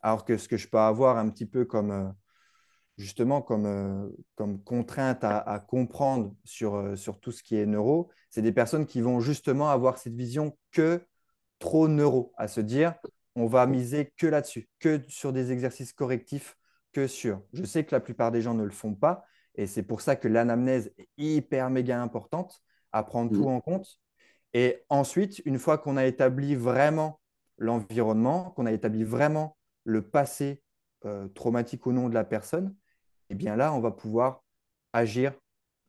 Alors 0.00 0.24
que 0.24 0.36
ce 0.36 0.48
que 0.48 0.56
je 0.56 0.68
peux 0.68 0.78
avoir 0.78 1.18
un 1.18 1.28
petit 1.28 1.46
peu 1.46 1.64
comme 1.64 1.90
euh, 1.90 2.08
justement 2.96 3.42
comme, 3.42 3.66
euh, 3.66 4.08
comme 4.34 4.62
contrainte 4.62 5.22
à, 5.22 5.64
comprendre 5.66 6.34
sur, 6.44 6.76
euh, 6.76 6.96
sur 6.96 7.20
tout 7.20 7.32
ce 7.32 7.42
qui 7.42 7.56
est 7.56 7.66
neuro, 7.66 8.10
c'est 8.30 8.42
des 8.42 8.52
personnes 8.52 8.86
qui 8.86 9.00
vont 9.00 9.20
justement 9.20 9.68
avoir 9.68 9.98
cette 9.98 10.14
vision 10.14 10.56
que 10.72 11.02
trop 11.58 11.88
neuro, 11.88 12.32
à 12.36 12.48
se 12.48 12.60
dire 12.60 12.94
on 13.36 13.46
va 13.46 13.66
miser 13.66 14.12
que 14.16 14.26
là-dessus, 14.26 14.68
que 14.80 15.00
sur 15.08 15.32
des 15.32 15.52
exercices 15.52 15.92
correctifs, 15.92 16.56
que 16.92 17.06
sur. 17.06 17.42
Je 17.52 17.64
sais 17.64 17.84
que 17.84 17.94
la 17.94 18.00
plupart 18.00 18.32
des 18.32 18.40
gens 18.40 18.54
ne 18.54 18.64
le 18.64 18.70
font 18.70 18.94
pas, 18.94 19.24
et 19.54 19.66
c'est 19.66 19.82
pour 19.82 20.00
ça 20.00 20.16
que 20.16 20.26
l'anamnèse 20.26 20.92
est 20.98 21.08
hyper 21.18 21.70
méga 21.70 22.00
importante 22.00 22.62
à 22.92 23.02
prendre 23.02 23.30
tout 23.30 23.44
mm. 23.44 23.52
en 23.52 23.60
compte. 23.60 24.00
Et 24.54 24.82
ensuite, 24.88 25.42
une 25.44 25.58
fois 25.58 25.76
qu'on 25.76 25.98
a 25.98 26.06
établi 26.06 26.54
vraiment 26.54 27.20
l'environnement, 27.58 28.50
qu'on 28.52 28.66
a 28.66 28.72
établi 28.72 29.04
vraiment 29.04 29.56
le 29.84 30.02
passé 30.02 30.62
euh, 31.04 31.28
traumatique 31.28 31.86
au 31.86 31.92
nom 31.92 32.08
de 32.08 32.14
la 32.14 32.24
personne, 32.24 32.74
et 33.28 33.32
eh 33.32 33.34
bien 33.34 33.56
là, 33.56 33.72
on 33.74 33.80
va 33.80 33.90
pouvoir 33.90 34.44
agir 34.92 35.34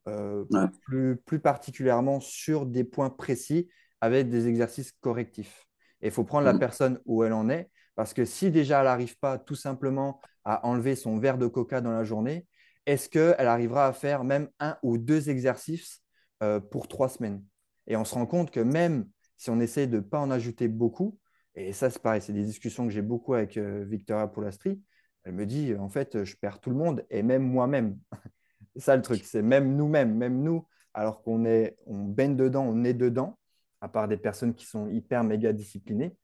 euh, 0.08 0.44
plus, 0.82 1.18
plus 1.18 1.40
particulièrement 1.40 2.20
sur 2.20 2.66
des 2.66 2.84
points 2.84 3.10
précis 3.10 3.70
avec 4.02 4.30
des 4.30 4.48
exercices 4.48 4.92
correctifs. 4.92 5.67
Et 6.02 6.08
il 6.08 6.12
faut 6.12 6.24
prendre 6.24 6.46
la 6.46 6.54
mm. 6.54 6.60
personne 6.60 7.00
où 7.06 7.24
elle 7.24 7.34
en 7.34 7.50
est, 7.50 7.70
parce 7.96 8.14
que 8.14 8.26
si 8.26 8.52
déjà 8.52 8.80
elle 8.80 8.86
n'arrive 8.86 9.18
pas 9.18 9.38
tout 9.38 9.56
simplement 9.56 10.20
à 10.46 10.66
enlever 10.66 10.96
son 10.96 11.18
verre 11.18 11.38
de 11.38 11.48
coca 11.48 11.82
dans 11.82 11.92
la 11.92 12.04
journée, 12.04 12.46
est-ce 12.86 13.10
qu'elle 13.10 13.48
arrivera 13.48 13.88
à 13.88 13.94
faire 13.94 14.24
même 14.24 14.50
un 14.60 14.78
ou 14.84 14.98
deux 14.98 15.30
exercices 15.30 16.02
euh, 16.44 16.60
pour 16.60 16.88
trois 16.88 17.10
semaines? 17.10 17.44
Et 17.88 17.98
on 17.98 18.06
se 18.06 18.14
rend 18.14 18.26
compte 18.26 18.52
que 18.52 18.60
même 18.60 19.08
si 19.36 19.50
on 19.50 19.60
essaie 19.60 19.88
de 19.88 19.98
ne 19.98 20.02
pas 20.02 20.20
en 20.20 20.32
ajouter 20.32 20.68
beaucoup, 20.68 21.18
et 21.56 21.74
ça 21.74 21.90
c'est 21.90 22.02
pareil, 22.02 22.22
c'est 22.22 22.34
des 22.34 22.44
discussions 22.44 22.86
que 22.86 22.94
j'ai 22.94 23.02
beaucoup 23.02 23.34
avec 23.34 23.58
euh, 23.58 23.84
Victoria 23.88 24.28
Polastri, 24.28 24.82
elle 25.24 25.34
me 25.34 25.46
dit 25.46 25.76
en 25.76 25.90
fait 25.90 26.24
je 26.24 26.36
perds 26.38 26.60
tout 26.60 26.70
le 26.70 26.76
monde 26.76 27.06
et 27.10 27.24
même 27.24 27.44
moi-même. 27.44 27.98
ça 28.78 28.96
le 28.96 29.02
truc, 29.02 29.24
c'est 29.26 29.42
même 29.42 29.76
nous-mêmes, 29.76 30.16
même 30.16 30.42
nous, 30.42 30.66
alors 30.94 31.22
qu'on 31.22 31.46
est, 31.46 31.78
on 31.86 32.06
baigne 32.06 32.36
dedans, 32.36 32.64
on 32.64 32.84
est 32.84 32.94
dedans, 32.94 33.38
à 33.82 33.88
part 33.88 34.08
des 34.08 34.18
personnes 34.18 34.54
qui 34.54 34.66
sont 34.66 34.88
hyper 34.88 35.24
méga 35.24 35.54
disciplinées, 35.54 36.16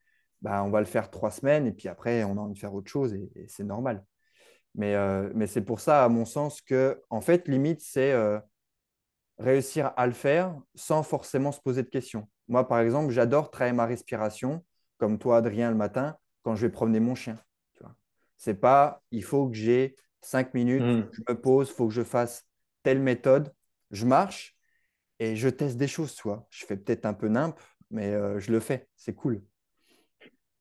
bah, 0.42 0.62
on 0.64 0.70
va 0.70 0.80
le 0.80 0.86
faire 0.86 1.10
trois 1.10 1.30
semaines 1.30 1.66
et 1.66 1.72
puis 1.72 1.88
après 1.88 2.24
on 2.24 2.36
a 2.36 2.40
envie 2.40 2.54
de 2.54 2.58
faire 2.58 2.74
autre 2.74 2.90
chose 2.90 3.14
et, 3.14 3.46
c'est 3.48 3.64
normal. 3.64 4.04
Mais, 4.74 4.94
euh, 4.94 5.30
mais 5.34 5.46
c'est 5.46 5.62
pour 5.62 5.80
ça, 5.80 6.04
à 6.04 6.08
mon 6.08 6.24
sens, 6.24 6.60
que 6.60 7.00
en 7.08 7.20
fait, 7.20 7.46
limite, 7.46 7.80
c'est 7.80 8.12
euh, 8.12 8.40
réussir 9.38 9.92
à 9.96 10.06
le 10.06 10.12
faire 10.12 10.56
sans 10.74 11.02
forcément 11.02 11.52
se 11.52 11.60
poser 11.60 11.82
de 11.82 11.88
questions. 11.88 12.28
Moi, 12.48 12.66
par 12.66 12.80
exemple, 12.80 13.12
j'adore 13.12 13.50
travailler 13.50 13.76
ma 13.76 13.86
respiration, 13.86 14.64
comme 14.98 15.18
toi, 15.18 15.38
Adrien, 15.38 15.70
le 15.70 15.76
matin, 15.76 16.16
quand 16.42 16.56
je 16.56 16.66
vais 16.66 16.72
promener 16.72 17.00
mon 17.00 17.14
chien. 17.14 17.38
Ce 18.36 18.50
n'est 18.50 18.56
pas, 18.56 19.02
il 19.10 19.22
faut 19.22 19.48
que 19.48 19.54
j'ai 19.54 19.96
cinq 20.20 20.54
minutes, 20.54 20.82
hmm. 20.82 21.08
je 21.12 21.22
me 21.28 21.40
pose, 21.40 21.70
il 21.70 21.74
faut 21.74 21.86
que 21.86 21.94
je 21.94 22.02
fasse 22.02 22.44
telle 22.82 22.98
méthode, 22.98 23.52
je 23.90 24.06
marche 24.06 24.53
et 25.18 25.36
je 25.36 25.48
teste 25.48 25.76
des 25.76 25.88
choses. 25.88 26.14
Toi. 26.14 26.46
Je 26.50 26.64
fais 26.66 26.76
peut-être 26.76 27.06
un 27.06 27.14
peu 27.14 27.28
nimp, 27.28 27.58
mais 27.90 28.12
euh, 28.12 28.38
je 28.40 28.50
le 28.52 28.60
fais, 28.60 28.88
c'est 28.96 29.14
cool. 29.14 29.42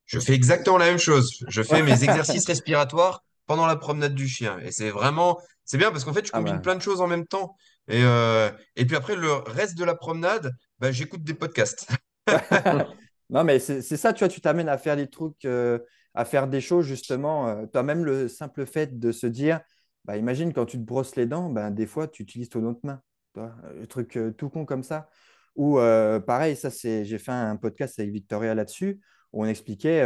Je 0.06 0.20
fais 0.20 0.34
exactement 0.34 0.78
la 0.78 0.86
même 0.86 1.00
chose. 1.00 1.44
Je 1.48 1.62
fais 1.62 1.82
mes 1.82 1.92
exercices 2.04 2.46
respiratoires 2.46 3.24
pendant 3.46 3.66
la 3.66 3.76
promenade 3.76 4.14
du 4.14 4.28
chien. 4.28 4.60
Et 4.60 4.72
c'est 4.72 4.90
vraiment, 4.90 5.40
c'est 5.66 5.78
bien 5.78 5.92
parce 5.92 6.04
qu'en 6.04 6.14
fait, 6.14 6.26
je 6.26 6.32
ah 6.34 6.38
combine 6.38 6.62
plein 6.62 6.76
de 6.76 6.82
choses 6.82 7.02
en 7.02 7.08
même 7.08 7.26
temps. 7.26 7.56
Et, 7.88 8.04
euh, 8.04 8.50
et 8.76 8.86
puis 8.86 8.96
après, 8.96 9.16
le 9.16 9.32
reste 9.34 9.78
de 9.78 9.84
la 9.84 9.96
promenade, 9.96 10.54
bah, 10.80 10.92
j'écoute 10.92 11.24
des 11.24 11.34
podcasts. 11.34 11.90
non, 13.30 13.44
mais 13.44 13.60
c'est 13.60 13.82
ça, 13.82 14.14
tu 14.14 14.20
vois, 14.20 14.30
tu 14.30 14.42
t'amènes 14.42 14.70
à 14.70 14.78
faire 14.78 14.96
des 14.96 15.08
trucs, 15.08 15.46
euh, 15.46 15.80
à 16.14 16.26
faire 16.26 16.48
des 16.48 16.62
choses 16.62 16.86
justement. 16.86 17.48
Euh, 17.48 17.66
toi, 17.66 17.84
même 17.84 18.06
le 18.06 18.28
simple 18.28 18.66
fait 18.66 19.00
de 19.00 19.12
se 19.12 19.28
dire, 19.28 19.60
bah, 20.06 20.18
imagine 20.18 20.54
quand 20.54 20.66
tu 20.66 20.78
te 20.78 20.84
brosses 20.84 21.16
les 21.16 21.26
dents, 21.26 21.50
bah, 21.50 21.70
des 21.70 21.86
fois, 21.86 22.08
tu 22.08 22.24
utilises 22.24 22.50
ton 22.50 22.64
autre 22.66 22.82
main. 22.84 23.02
Le 23.36 23.86
truc 23.88 24.20
tout 24.38 24.50
con 24.50 24.66
comme 24.66 24.84
ça. 24.84 25.10
Ou 25.56 25.78
pareil, 26.26 26.56
ça, 26.56 26.70
c'est, 26.70 27.06
j'ai 27.06 27.18
fait 27.18 27.32
un 27.32 27.56
podcast 27.56 28.00
avec 28.00 28.12
Victoria 28.12 28.56
là-dessus, 28.56 29.02
où 29.32 29.44
on 29.44 29.46
expliquait 29.46 30.04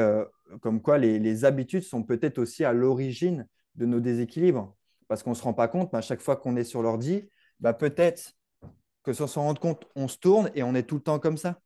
comme 0.61 0.81
quoi 0.81 0.97
les, 0.97 1.45
habitudes 1.45 1.83
sont 1.83 2.03
peut-être 2.03 2.37
aussi 2.39 2.63
à 2.63 2.73
l'origine 2.73 3.47
de 3.75 3.85
nos 3.85 3.99
déséquilibres. 3.99 4.75
Parce 5.07 5.23
qu'on 5.23 5.31
ne 5.31 5.35
se 5.35 5.43
rend 5.43 5.53
pas 5.53 5.67
compte, 5.67 5.91
mais 5.93 5.99
à 5.99 6.01
chaque 6.01 6.19
fois 6.19 6.35
qu'on 6.35 6.57
est 6.57 6.65
sur 6.65 6.81
l'ordi, 6.81 7.29
bah, 7.59 7.73
peut-être 7.73 8.33
que 9.03 9.13
sans 9.13 9.27
s'en 9.27 9.43
rendre 9.43 9.61
compte, 9.61 9.87
on 9.95 10.09
se 10.09 10.17
tourne 10.17 10.51
et 10.53 10.63
on 10.63 10.75
est 10.75 10.83
tout 10.83 10.95
le 10.95 11.01
temps 11.01 11.19
comme 11.19 11.37
ça. 11.37 11.61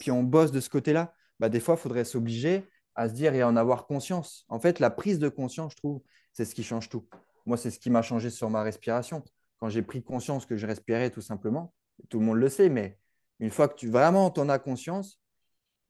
puis 0.00 0.10
on 0.10 0.24
bosse 0.24 0.50
de 0.50 0.60
ce 0.60 0.68
côté-là. 0.68 1.14
Bah, 1.38 1.48
des 1.48 1.60
fois, 1.60 1.74
il 1.74 1.80
faudrait 1.80 2.04
s'obliger 2.04 2.64
à 2.96 3.08
se 3.08 3.14
dire 3.14 3.34
et 3.34 3.44
en 3.44 3.56
avoir 3.56 3.86
conscience. 3.86 4.44
En 4.48 4.58
fait, 4.58 4.80
la 4.80 4.90
prise 4.90 5.18
de 5.18 5.28
conscience, 5.28 5.72
je 5.72 5.76
trouve, 5.76 6.02
c'est 6.32 6.44
ce 6.44 6.54
qui 6.54 6.64
change 6.64 6.88
tout. 6.88 7.06
Moi, 7.44 7.56
c'est 7.56 7.70
ce 7.70 7.78
qui 7.78 7.90
m'a 7.90 8.02
changé 8.02 8.30
sur 8.30 8.50
ma 8.50 8.62
respiration. 8.62 9.22
Quand 9.58 9.68
j'ai 9.68 9.82
pris 9.82 10.02
conscience 10.02 10.46
que 10.46 10.56
je 10.56 10.66
respirais 10.66 11.10
tout 11.10 11.20
simplement, 11.20 11.72
tout 12.08 12.20
le 12.20 12.26
monde 12.26 12.38
le 12.38 12.48
sait, 12.48 12.68
mais 12.68 12.98
une 13.40 13.50
fois 13.50 13.68
que 13.68 13.74
tu 13.74 13.88
vraiment 13.88 14.32
en 14.36 14.48
as 14.48 14.58
conscience, 14.58 15.20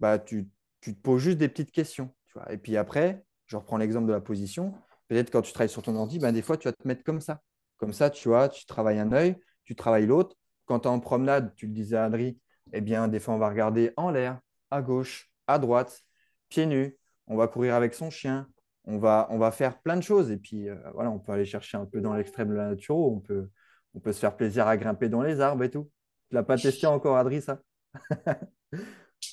bah, 0.01 0.19
tu, 0.19 0.49
tu 0.81 0.95
te 0.95 1.01
poses 1.01 1.23
juste 1.23 1.39
des 1.39 1.49
petites 1.49 1.71
questions. 1.71 2.15
Tu 2.27 2.39
vois. 2.39 2.53
Et 2.53 2.59
puis 2.59 2.77
après, 2.77 3.25
je 3.47 3.57
reprends 3.57 3.77
l'exemple 3.77 4.07
de 4.07 4.13
la 4.13 4.21
position. 4.21 4.75
Peut-être 5.09 5.31
quand 5.31 5.43
tu 5.43 5.53
travailles 5.53 5.69
sur 5.69 5.83
ton 5.83 5.95
ordi, 5.97 6.19
ben, 6.19 6.33
des 6.33 6.43
fois, 6.43 6.57
tu 6.57 6.69
vas 6.69 6.73
te 6.73 6.87
mettre 6.87 7.05
comme 7.05 7.21
ça. 7.21 7.41
Comme 7.77 7.93
ça, 7.93 8.11
tu 8.11 8.29
vois, 8.29 8.49
tu 8.49 8.67
travailles 8.67 8.99
un 8.99 9.13
œil, 9.13 9.37
tu 9.65 9.77
travailles 9.77 10.07
l'autre. 10.07 10.37
Quand 10.65 10.81
tu 10.81 10.89
es 10.89 10.91
en 10.91 11.01
promenade, 11.01 11.55
tu 11.55 11.67
le 11.67 11.73
disais 11.73 11.97
à 11.97 12.05
Adri, 12.05 12.41
eh 12.73 12.81
bien, 12.81 13.07
des 13.09 13.21
fois, 13.21 13.35
on 13.35 13.39
va 13.39 13.49
regarder 13.49 13.93
en 13.97 14.11
l'air, 14.11 14.41
à 14.71 14.83
gauche, 14.83 15.31
à 15.47 15.59
droite, 15.59 16.03
pieds 16.49 16.67
nus, 16.67 16.97
on 17.29 17.37
va 17.37 17.47
courir 17.47 17.75
avec 17.75 17.95
son 17.95 18.11
chien, 18.11 18.49
on 18.85 18.99
va, 18.99 19.29
on 19.31 19.39
va 19.39 19.53
faire 19.53 19.81
plein 19.81 19.97
de 19.97 20.03
choses. 20.03 20.31
Et 20.31 20.39
puis, 20.39 20.69
euh, 20.69 20.77
voilà, 20.95 21.11
on 21.11 21.19
peut 21.19 21.33
aller 21.33 21.45
chercher 21.45 21.77
un 21.77 21.87
peu 21.87 22.01
dans 22.01 22.15
l'extrême 22.15 22.49
de 22.49 22.55
la 22.55 22.69
nature, 22.69 22.97
on 22.97 23.21
peut, 23.21 23.49
on 23.97 24.01
peut 24.01 24.13
se 24.15 24.21
faire 24.21 24.37
plaisir 24.37 24.69
à 24.69 24.79
grimper 24.79 25.09
dans 25.11 25.23
les 25.23 25.41
arbres 25.41 25.65
et 25.65 25.71
tout. 25.71 25.91
Tu 26.31 26.37
l'as 26.37 26.45
pas 26.45 26.59
testé 26.59 26.87
encore, 26.89 27.19
Adri, 27.19 27.43
ça? 27.43 27.63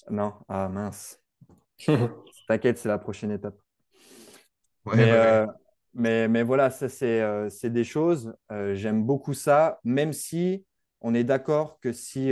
Non, 0.10 0.34
ah 0.48 0.70
mince. 0.70 1.20
T'inquiète, 2.48 2.78
c'est 2.78 2.88
la 2.90 2.98
prochaine 3.00 3.32
étape. 3.32 3.60
Ouais, 4.86 4.96
Mais, 4.96 5.12
ouais, 5.12 5.18
ouais. 5.20 5.38
euh, 5.38 5.48
mais, 5.94 6.28
mais 6.28 6.44
voilà, 6.44 6.70
ça, 6.70 6.90
c'est 6.90 7.22
euh, 7.22 7.50
c'est 7.50 7.70
des 7.72 7.84
choses. 7.84 8.34
euh, 8.52 8.76
j'aime 8.76 9.04
beaucoup 9.06 9.34
ça, 9.34 9.80
même 9.84 10.14
si 10.14 10.66
on 11.02 11.14
est 11.14 11.24
d'accord 11.24 11.80
que 11.80 11.92
si, 11.94 12.32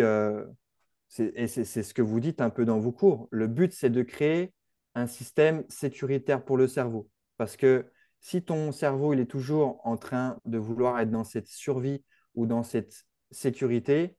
c'est- 1.09 1.31
et 1.35 1.47
c'est 1.47 1.65
c'est 1.65 1.83
ce 1.83 1.93
que 1.93 2.01
vous 2.01 2.19
dites 2.19 2.41
un 2.41 2.50
peu 2.50 2.65
dans 2.65 2.79
vos 2.79 2.91
cours, 2.91 3.27
le 3.31 3.47
but, 3.47 3.73
c'est 3.73 3.89
de 3.89 4.01
créer 4.03 4.53
un 4.95 5.07
système 5.07 5.63
sécuritaire 5.69 6.43
pour 6.43 6.57
le 6.57 6.67
cerveau. 6.67 7.09
Parce 7.38 7.57
que 7.57 7.85
si 8.19 8.43
ton 8.43 8.71
cerveau, 8.71 9.13
il 9.13 9.19
est 9.19 9.25
toujours 9.25 9.81
en 9.85 9.97
train 9.97 10.38
de 10.45 10.57
vouloir 10.57 11.00
être 11.00 11.11
dans 11.11 11.23
cette 11.23 11.47
survie 11.47 12.03
ou 12.35 12.45
dans 12.45 12.63
cette 12.63 13.05
sécurité, 13.31 14.17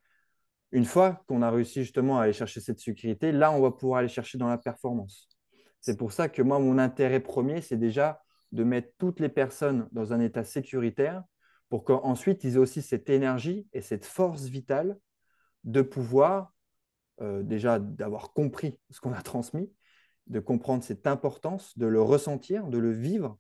une 0.71 0.85
fois 0.85 1.23
qu'on 1.27 1.43
a 1.43 1.51
réussi 1.51 1.83
justement 1.83 2.19
à 2.19 2.25
aller 2.25 2.33
chercher 2.33 2.61
cette 2.61 2.81
sécurité, 2.81 3.31
là, 3.31 3.53
on 3.53 3.61
va 3.61 3.71
pouvoir 3.71 4.01
aller 4.01 4.09
chercher 4.09 4.39
dans 4.39 4.49
la 4.49 4.59
performance. 4.59 5.29
C'est 5.81 5.97
pour 5.97 6.13
ça 6.13 6.29
que 6.29 6.43
moi, 6.43 6.59
mon 6.59 6.79
intérêt 6.79 7.21
premier, 7.21 7.61
c'est 7.61 7.77
déjà 7.77 8.23
de 8.53 8.65
mettre 8.65 8.91
toutes 8.99 9.21
les 9.21 9.29
personnes 9.29 9.89
dans 9.93 10.13
un 10.13 10.21
état 10.21 10.45
sécuritaire 10.45 11.23
pour 11.69 11.85
qu'ensuite, 11.85 12.45
ils 12.45 12.55
aient 12.55 12.59
aussi 12.59 12.83
cette 12.83 13.09
énergie 13.09 13.67
et 13.73 13.81
cette 13.81 14.05
force 14.05 14.45
vitale 14.45 14.99
de 15.65 15.81
pouvoir, 15.83 16.53
euh, 17.21 17.43
déjà, 17.43 17.79
d'avoir 17.79 18.33
compris 18.33 18.79
ce 18.91 19.01
qu'on 19.01 19.13
a 19.13 19.23
transmis, 19.23 19.73
de 20.27 20.39
comprendre 20.39 20.85
cette 20.85 21.07
importance, 21.07 21.77
de 21.79 21.87
le 21.87 22.03
ressentir, 22.03 22.69
de 22.69 22.79
le 22.79 22.93
vivre, 22.93 23.39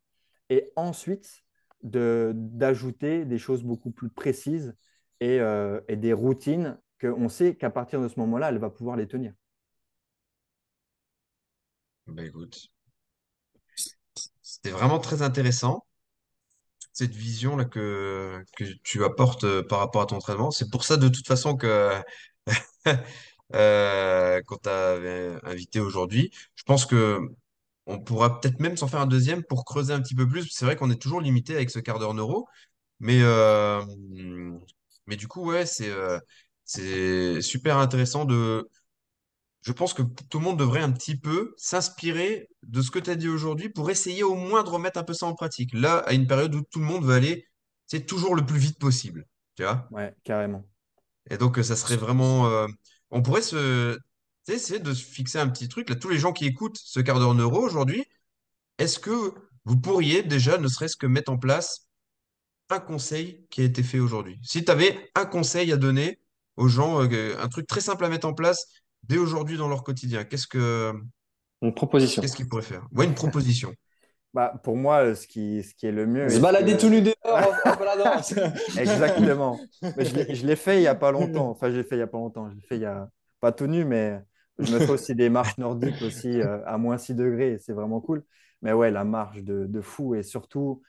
et 0.48 0.72
ensuite 0.76 1.42
d'ajouter 1.82 3.24
des 3.24 3.38
choses 3.38 3.62
beaucoup 3.62 3.90
plus 3.90 4.08
précises 4.08 4.74
et, 5.20 5.40
euh, 5.40 5.80
et 5.88 5.96
des 5.96 6.12
routines 6.12 6.78
qu'on 7.00 7.28
sait 7.28 7.54
qu'à 7.56 7.70
partir 7.70 8.00
de 8.00 8.08
ce 8.08 8.18
moment-là, 8.20 8.50
elle 8.50 8.58
va 8.58 8.70
pouvoir 8.70 8.96
les 8.96 9.06
tenir. 9.06 9.32
Bah, 12.06 12.24
écoute, 12.24 12.70
c'était 14.42 14.70
vraiment 14.70 14.98
très 14.98 15.22
intéressant, 15.22 15.84
cette 16.92 17.14
vision-là 17.14 17.64
que, 17.64 18.44
que 18.56 18.64
tu 18.82 19.04
apportes 19.04 19.44
euh, 19.44 19.62
par 19.62 19.78
rapport 19.78 20.02
à 20.02 20.06
ton 20.06 20.16
entraînement. 20.16 20.50
C'est 20.50 20.70
pour 20.70 20.84
ça, 20.84 20.96
de 20.96 21.08
toute 21.08 21.26
façon, 21.26 21.56
que 21.56 21.90
euh, 23.54 24.40
quand 24.46 24.66
as 24.66 24.96
invité 25.44 25.80
aujourd'hui, 25.80 26.30
je 26.54 26.64
pense 26.64 26.86
que 26.86 27.20
on 27.86 28.00
pourra 28.00 28.40
peut-être 28.40 28.60
même 28.60 28.76
s'en 28.76 28.88
faire 28.88 29.00
un 29.00 29.06
deuxième 29.06 29.42
pour 29.44 29.64
creuser 29.64 29.92
un 29.92 30.00
petit 30.00 30.14
peu 30.14 30.28
plus. 30.28 30.48
C'est 30.50 30.64
vrai 30.64 30.76
qu'on 30.76 30.90
est 30.90 31.00
toujours 31.00 31.20
limité 31.20 31.54
avec 31.54 31.70
ce 31.70 31.78
quart 31.78 31.98
d'heure 31.98 32.14
neuro, 32.14 32.46
mais, 33.00 33.20
euh, 33.22 33.82
mais 35.06 35.16
du 35.16 35.28
coup, 35.28 35.44
ouais, 35.50 35.66
c'est 35.66 35.90
euh, 35.90 36.18
c'est 36.64 37.42
super 37.42 37.78
intéressant 37.78 38.24
de 38.24 38.68
je 39.62 39.72
pense 39.72 39.94
que 39.94 40.02
tout 40.02 40.38
le 40.38 40.44
monde 40.44 40.58
devrait 40.58 40.80
un 40.80 40.90
petit 40.90 41.16
peu 41.16 41.54
s'inspirer 41.56 42.48
de 42.64 42.82
ce 42.82 42.90
que 42.90 42.98
tu 42.98 43.10
as 43.10 43.14
dit 43.14 43.28
aujourd'hui 43.28 43.68
pour 43.68 43.90
essayer 43.90 44.24
au 44.24 44.34
moins 44.34 44.64
de 44.64 44.68
remettre 44.68 44.98
un 44.98 45.04
peu 45.04 45.14
ça 45.14 45.26
en 45.26 45.34
pratique. 45.34 45.70
Là, 45.72 45.98
à 45.98 46.14
une 46.14 46.26
période 46.26 46.54
où 46.54 46.62
tout 46.62 46.80
le 46.80 46.84
monde 46.84 47.04
veut 47.04 47.14
aller, 47.14 47.46
c'est 47.86 48.04
toujours 48.04 48.34
le 48.34 48.44
plus 48.44 48.58
vite 48.58 48.78
possible, 48.78 49.26
tu 49.54 49.62
vois? 49.62 49.86
Ouais, 49.92 50.14
carrément. 50.24 50.66
Et 51.30 51.38
donc, 51.38 51.58
euh, 51.58 51.62
ça 51.62 51.76
serait 51.76 51.96
vraiment, 51.96 52.48
euh, 52.48 52.66
on 53.10 53.22
pourrait 53.22 53.42
se, 53.42 53.96
sais, 54.44 54.54
essayer 54.54 54.80
de 54.80 54.92
se 54.94 55.04
fixer 55.04 55.38
un 55.38 55.48
petit 55.48 55.68
truc. 55.68 55.88
Là, 55.90 55.96
tous 55.96 56.08
les 56.08 56.18
gens 56.18 56.32
qui 56.32 56.46
écoutent 56.46 56.78
ce 56.82 57.00
quart 57.00 57.18
d'heure 57.18 57.34
neuro 57.34 57.58
aujourd'hui, 57.60 58.04
est-ce 58.78 58.98
que 58.98 59.34
vous 59.64 59.76
pourriez 59.78 60.22
déjà, 60.22 60.58
ne 60.58 60.68
serait-ce 60.68 60.96
que 60.96 61.06
mettre 61.06 61.30
en 61.30 61.38
place 61.38 61.88
un 62.70 62.80
conseil 62.80 63.46
qui 63.50 63.60
a 63.60 63.64
été 63.64 63.82
fait 63.82 63.98
aujourd'hui? 64.00 64.38
Si 64.42 64.64
tu 64.64 64.70
avais 64.70 65.10
un 65.14 65.26
conseil 65.26 65.72
à 65.72 65.76
donner 65.76 66.18
aux 66.56 66.68
gens, 66.68 67.02
euh, 67.02 67.36
un 67.40 67.48
truc 67.48 67.66
très 67.66 67.80
simple 67.80 68.04
à 68.04 68.08
mettre 68.08 68.26
en 68.26 68.34
place 68.34 68.66
dès 69.04 69.18
aujourd'hui 69.18 69.56
dans 69.56 69.68
leur 69.68 69.84
quotidien, 69.84 70.24
qu'est-ce 70.24 70.46
que 70.46 70.92
Une 71.60 71.74
proposition. 71.74 72.22
Qu'est-ce 72.22 72.36
qu'il 72.36 72.48
pourrait 72.48 72.62
faire? 72.62 72.86
Ouais, 72.92 73.04
une 73.06 73.14
proposition. 73.14 73.72
Bah, 74.34 74.58
pour 74.64 74.78
moi, 74.78 75.04
euh, 75.04 75.14
ce 75.14 75.26
qui, 75.26 75.62
ce 75.62 75.74
qui 75.74 75.84
est 75.84 75.92
le 75.92 76.06
mieux. 76.06 76.26
Se 76.30 76.38
balader 76.38 76.72
que- 76.72 76.80
tout 76.80 76.88
nu 76.88 77.02
dehors 77.02 77.14
en, 77.66 77.70
en 77.70 77.76
baladant. 77.76 78.16
Exactement. 78.78 79.60
Mais 79.94 80.06
je 80.06 80.16
l'ai 80.16 80.34
je 80.34 80.46
l'ai 80.46 80.56
fait 80.56 80.78
il 80.78 80.80
n'y 80.80 80.86
a 80.86 80.94
pas 80.94 81.10
longtemps. 81.12 81.50
Enfin, 81.50 81.70
je 81.70 81.76
l'ai 81.76 81.84
fait 81.84 81.96
il 81.96 81.98
n'y 81.98 82.02
a 82.04 82.06
pas 82.06 82.16
longtemps. 82.16 82.48
Je 82.48 82.54
l'ai 82.54 82.62
fait 82.62 82.76
il 82.76 82.80
y 82.80 82.86
a 82.86 83.10
pas 83.40 83.52
tout 83.52 83.66
nu, 83.66 83.84
mais 83.84 84.18
je 84.58 84.68
me 84.68 84.80
fais 84.80 84.92
aussi 84.92 85.14
des 85.14 85.28
marches 85.30 85.58
nordiques 85.58 86.02
aussi 86.02 86.40
euh, 86.40 86.64
à 86.66 86.78
moins 86.78 86.98
6 86.98 87.14
degrés. 87.14 87.58
C'est 87.58 87.72
vraiment 87.72 88.00
cool. 88.00 88.24
Mais 88.62 88.72
ouais, 88.72 88.90
la 88.90 89.04
marche 89.04 89.42
de, 89.42 89.66
de 89.66 89.80
fou 89.80 90.14
et 90.14 90.22
surtout 90.22 90.82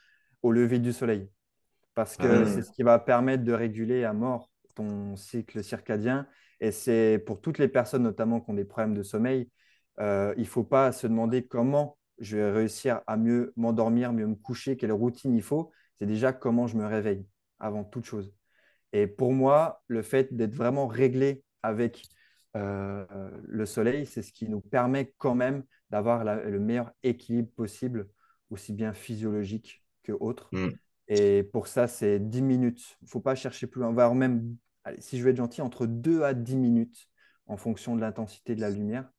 au 0.43 0.51
lever 0.51 0.79
du 0.79 0.93
soleil. 0.93 1.29
Parce 1.95 2.17
que 2.17 2.45
Ah. 2.45 2.45
c'est 2.45 2.63
ce 2.63 2.71
qui 2.71 2.83
va 2.83 2.99
permettre 2.99 3.43
de 3.43 3.53
réguler 3.53 4.03
à 4.03 4.13
mort 4.13 4.49
ton 4.75 5.15
cycle 5.15 5.63
circadien. 5.63 6.27
Et 6.59 6.71
c'est 6.71 7.23
pour 7.25 7.41
toutes 7.41 7.59
les 7.59 7.67
personnes, 7.67 8.03
notamment 8.03 8.41
qui 8.41 8.51
ont 8.51 8.53
des 8.55 8.65
problèmes 8.65 8.93
de 8.95 9.03
sommeil, 9.03 9.49
euh, 9.99 10.33
il 10.37 10.41
ne 10.43 10.47
faut 10.47 10.63
pas 10.63 10.91
se 10.91 11.07
demander 11.07 11.45
comment 11.45 11.97
je 12.19 12.37
vais 12.37 12.51
réussir 12.51 13.01
à 13.07 13.17
mieux 13.17 13.53
m'endormir, 13.55 14.13
mieux 14.13 14.27
me 14.27 14.35
coucher, 14.35 14.77
quelle 14.77 14.91
routine 14.91 15.35
il 15.35 15.43
faut. 15.43 15.71
C'est 15.99 16.05
déjà 16.07 16.33
comment 16.33 16.67
je 16.67 16.77
me 16.77 16.85
réveille 16.85 17.25
avant 17.59 17.83
toute 17.83 18.05
chose. 18.05 18.33
Et 18.93 19.07
pour 19.07 19.33
moi, 19.33 19.83
le 19.87 20.01
fait 20.01 20.33
d'être 20.33 20.55
vraiment 20.55 20.87
réglé 20.87 21.43
avec 21.63 22.03
euh, 22.55 23.05
le 23.43 23.65
soleil, 23.65 24.05
c'est 24.05 24.21
ce 24.21 24.31
qui 24.31 24.47
nous 24.47 24.61
permet 24.61 25.13
quand 25.17 25.35
même 25.35 25.63
d'avoir 25.89 26.23
le 26.23 26.59
meilleur 26.59 26.91
équilibre 27.03 27.51
possible, 27.55 28.09
aussi 28.49 28.73
bien 28.73 28.93
physiologique 28.93 29.83
que 30.03 30.11
autre. 30.11 30.49
Mm. 30.51 30.69
Et 31.07 31.43
pour 31.43 31.67
ça, 31.67 31.87
c'est 31.87 32.19
10 32.19 32.41
minutes. 32.41 32.97
Il 33.01 33.05
ne 33.05 33.09
faut 33.09 33.19
pas 33.19 33.35
chercher 33.35 33.67
plus 33.67 33.81
loin. 33.81 33.89
On 33.89 33.93
va 33.93 34.03
avoir 34.03 34.15
même, 34.15 34.55
allez, 34.83 35.01
si 35.01 35.17
je 35.17 35.23
veux 35.23 35.31
être 35.31 35.37
gentil, 35.37 35.61
entre 35.61 35.85
2 35.85 36.23
à 36.23 36.33
10 36.33 36.55
minutes 36.55 37.07
en 37.47 37.57
fonction 37.57 37.95
de 37.95 38.01
l'intensité 38.01 38.55
de 38.55 38.61
la 38.61 38.69
lumière, 38.69 39.09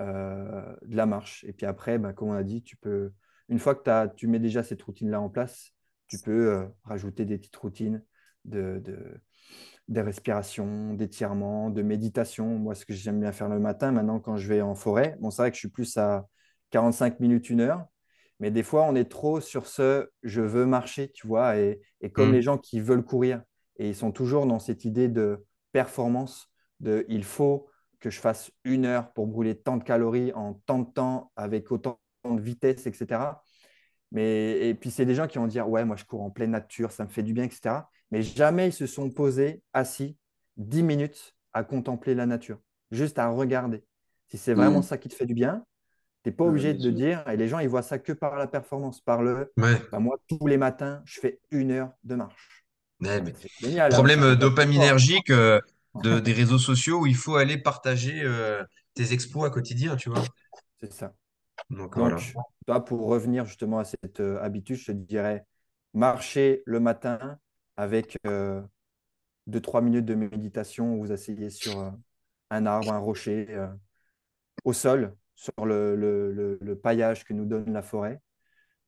euh, 0.00 0.74
de 0.82 0.96
la 0.96 1.06
marche. 1.06 1.44
Et 1.44 1.52
puis 1.52 1.66
après, 1.66 1.98
bah, 1.98 2.12
comme 2.12 2.28
on 2.28 2.34
a 2.34 2.42
dit, 2.42 2.62
tu 2.62 2.76
peux, 2.76 3.12
une 3.48 3.58
fois 3.58 3.74
que 3.74 3.82
t'as- 3.82 4.08
tu 4.08 4.26
mets 4.26 4.38
déjà 4.38 4.62
cette 4.62 4.82
routine-là 4.82 5.20
en 5.20 5.28
place, 5.28 5.72
tu 6.06 6.18
peux 6.18 6.52
euh, 6.52 6.66
rajouter 6.84 7.24
des 7.24 7.38
petites 7.38 7.56
routines 7.56 8.04
de, 8.44 8.80
de, 8.84 9.20
des 9.88 10.00
respirations, 10.02 10.94
d'étirements, 10.94 11.70
de 11.70 11.82
méditation. 11.82 12.46
Moi, 12.58 12.74
ce 12.74 12.84
que 12.86 12.94
j'aime 12.94 13.20
bien 13.20 13.32
faire 13.32 13.48
le 13.48 13.58
matin, 13.58 13.92
maintenant, 13.92 14.20
quand 14.20 14.36
je 14.36 14.48
vais 14.48 14.62
en 14.62 14.74
forêt, 14.74 15.16
bon, 15.20 15.30
c'est 15.30 15.42
vrai 15.42 15.50
que 15.50 15.56
je 15.56 15.60
suis 15.60 15.68
plus 15.68 15.96
à 15.96 16.26
45 16.70 17.20
minutes, 17.20 17.50
une 17.50 17.60
heure, 17.60 17.86
mais 18.40 18.50
des 18.50 18.62
fois, 18.62 18.84
on 18.84 18.94
est 18.94 19.04
trop 19.10 19.40
sur 19.40 19.66
ce 19.66 20.08
je 20.22 20.40
veux 20.40 20.66
marcher, 20.66 21.10
tu 21.12 21.26
vois, 21.26 21.58
et, 21.58 21.80
et 22.00 22.10
comme 22.10 22.30
Mm. 22.30 22.32
les 22.32 22.42
gens 22.42 22.58
qui 22.58 22.80
veulent 22.80 23.04
courir, 23.04 23.42
et 23.78 23.88
ils 23.88 23.94
sont 23.96 24.12
toujours 24.12 24.46
dans 24.46 24.58
cette 24.58 24.84
idée 24.84 25.08
de 25.08 25.44
performance, 25.72 26.48
de 26.80 27.04
il 27.08 27.24
faut 27.24 27.68
que 28.00 28.10
je 28.10 28.20
fasse 28.20 28.50
une 28.64 28.84
heure 28.86 29.12
pour 29.12 29.26
brûler 29.26 29.56
tant 29.56 29.76
de 29.76 29.84
calories 29.84 30.32
en 30.34 30.54
tant 30.66 30.80
de 30.80 30.90
temps, 30.90 31.30
avec 31.36 31.70
autant 31.70 32.00
de 32.24 32.40
vitesse, 32.40 32.86
etc. 32.86 33.42
Mais, 34.10 34.68
et 34.68 34.74
puis, 34.74 34.90
c'est 34.90 35.06
des 35.06 35.14
gens 35.14 35.26
qui 35.26 35.38
vont 35.38 35.46
dire, 35.46 35.68
ouais, 35.68 35.84
moi, 35.84 35.96
je 35.96 36.04
cours 36.04 36.22
en 36.22 36.30
pleine 36.30 36.50
nature, 36.50 36.92
ça 36.92 37.04
me 37.04 37.08
fait 37.08 37.22
du 37.22 37.32
bien, 37.32 37.44
etc. 37.44 37.90
Mais 38.12 38.22
jamais 38.22 38.68
ils 38.70 38.74
se 38.74 38.86
sont 38.88 39.10
posés, 39.10 39.62
assis, 39.74 40.18
10 40.58 40.84
minutes 40.84 41.36
à 41.54 41.64
contempler 41.64 42.14
la 42.16 42.26
nature, 42.26 42.60
juste 42.92 43.18
à 43.20 43.28
regarder. 43.30 43.84
Si 44.28 44.38
c'est 44.38 44.54
vraiment 44.54 44.82
Mm. 44.82 44.82
ça 44.82 44.98
qui 44.98 45.10
te 45.10 45.14
fait 45.16 45.26
du 45.26 45.34
bien, 45.34 45.66
tu 46.24 46.30
n'es 46.30 46.36
pas 46.36 46.44
Ouais, 46.44 46.52
obligé 46.52 46.74
bien 46.74 46.74
de 46.74 46.90
dire, 46.90 47.28
et 47.28 47.36
les 47.36 47.48
gens, 47.48 47.60
ils 47.60 47.68
voient 47.68 47.82
ça 47.82 47.98
que 47.98 48.12
par 48.12 48.36
la 48.36 48.46
performance, 48.48 49.00
par 49.00 49.22
le, 49.22 49.52
Ouais. 49.56 49.80
bah, 49.92 50.00
moi, 50.00 50.18
tous 50.28 50.46
les 50.46 50.58
matins, 50.58 51.02
je 51.06 51.20
fais 51.20 51.40
une 51.50 51.72
heure 51.72 51.92
de 52.04 52.16
marche. 52.16 52.66
Ouais, 53.00 53.20
mais 53.20 53.34
C'est 53.34 53.52
génial. 53.60 53.94
problème 53.94 54.22
euh, 54.22 54.36
dopaminergique 54.36 55.30
euh, 55.30 55.60
de, 55.94 56.20
des 56.20 56.32
réseaux 56.32 56.58
sociaux 56.58 57.00
où 57.02 57.06
il 57.06 57.16
faut 57.16 57.36
aller 57.36 57.58
partager 57.58 58.22
euh, 58.22 58.62
tes 58.94 59.12
exploits 59.12 59.50
quotidiens, 59.50 59.96
tu 59.96 60.08
vois. 60.10 60.24
C'est 60.80 60.92
ça. 60.92 61.14
Donc 61.70 61.96
voilà. 61.96 62.30
Toi, 62.66 62.84
pour 62.84 63.06
revenir 63.08 63.46
justement 63.46 63.78
à 63.80 63.84
cette 63.84 64.20
euh, 64.20 64.40
habitude, 64.42 64.76
je 64.76 64.86
te 64.86 64.92
dirais 64.92 65.46
marcher 65.94 66.62
le 66.66 66.80
matin 66.80 67.38
avec 67.76 68.18
2-3 69.46 69.80
minutes 69.82 70.04
de 70.06 70.14
méditation 70.14 70.94
où 70.94 71.00
vous 71.06 71.12
asseyez 71.12 71.50
sur 71.50 71.78
euh, 71.80 71.90
un 72.50 72.66
arbre, 72.66 72.92
un 72.92 72.98
rocher, 72.98 73.46
euh, 73.50 73.68
au 74.64 74.72
sol, 74.72 75.14
sur 75.34 75.66
le, 75.66 75.96
le- 75.96 76.32
le- 76.32 76.58
le 76.60 76.76
paillage 76.76 77.24
que 77.24 77.32
nous 77.34 77.44
donne 77.46 77.72
la 77.72 77.82
forêt, 77.82 78.20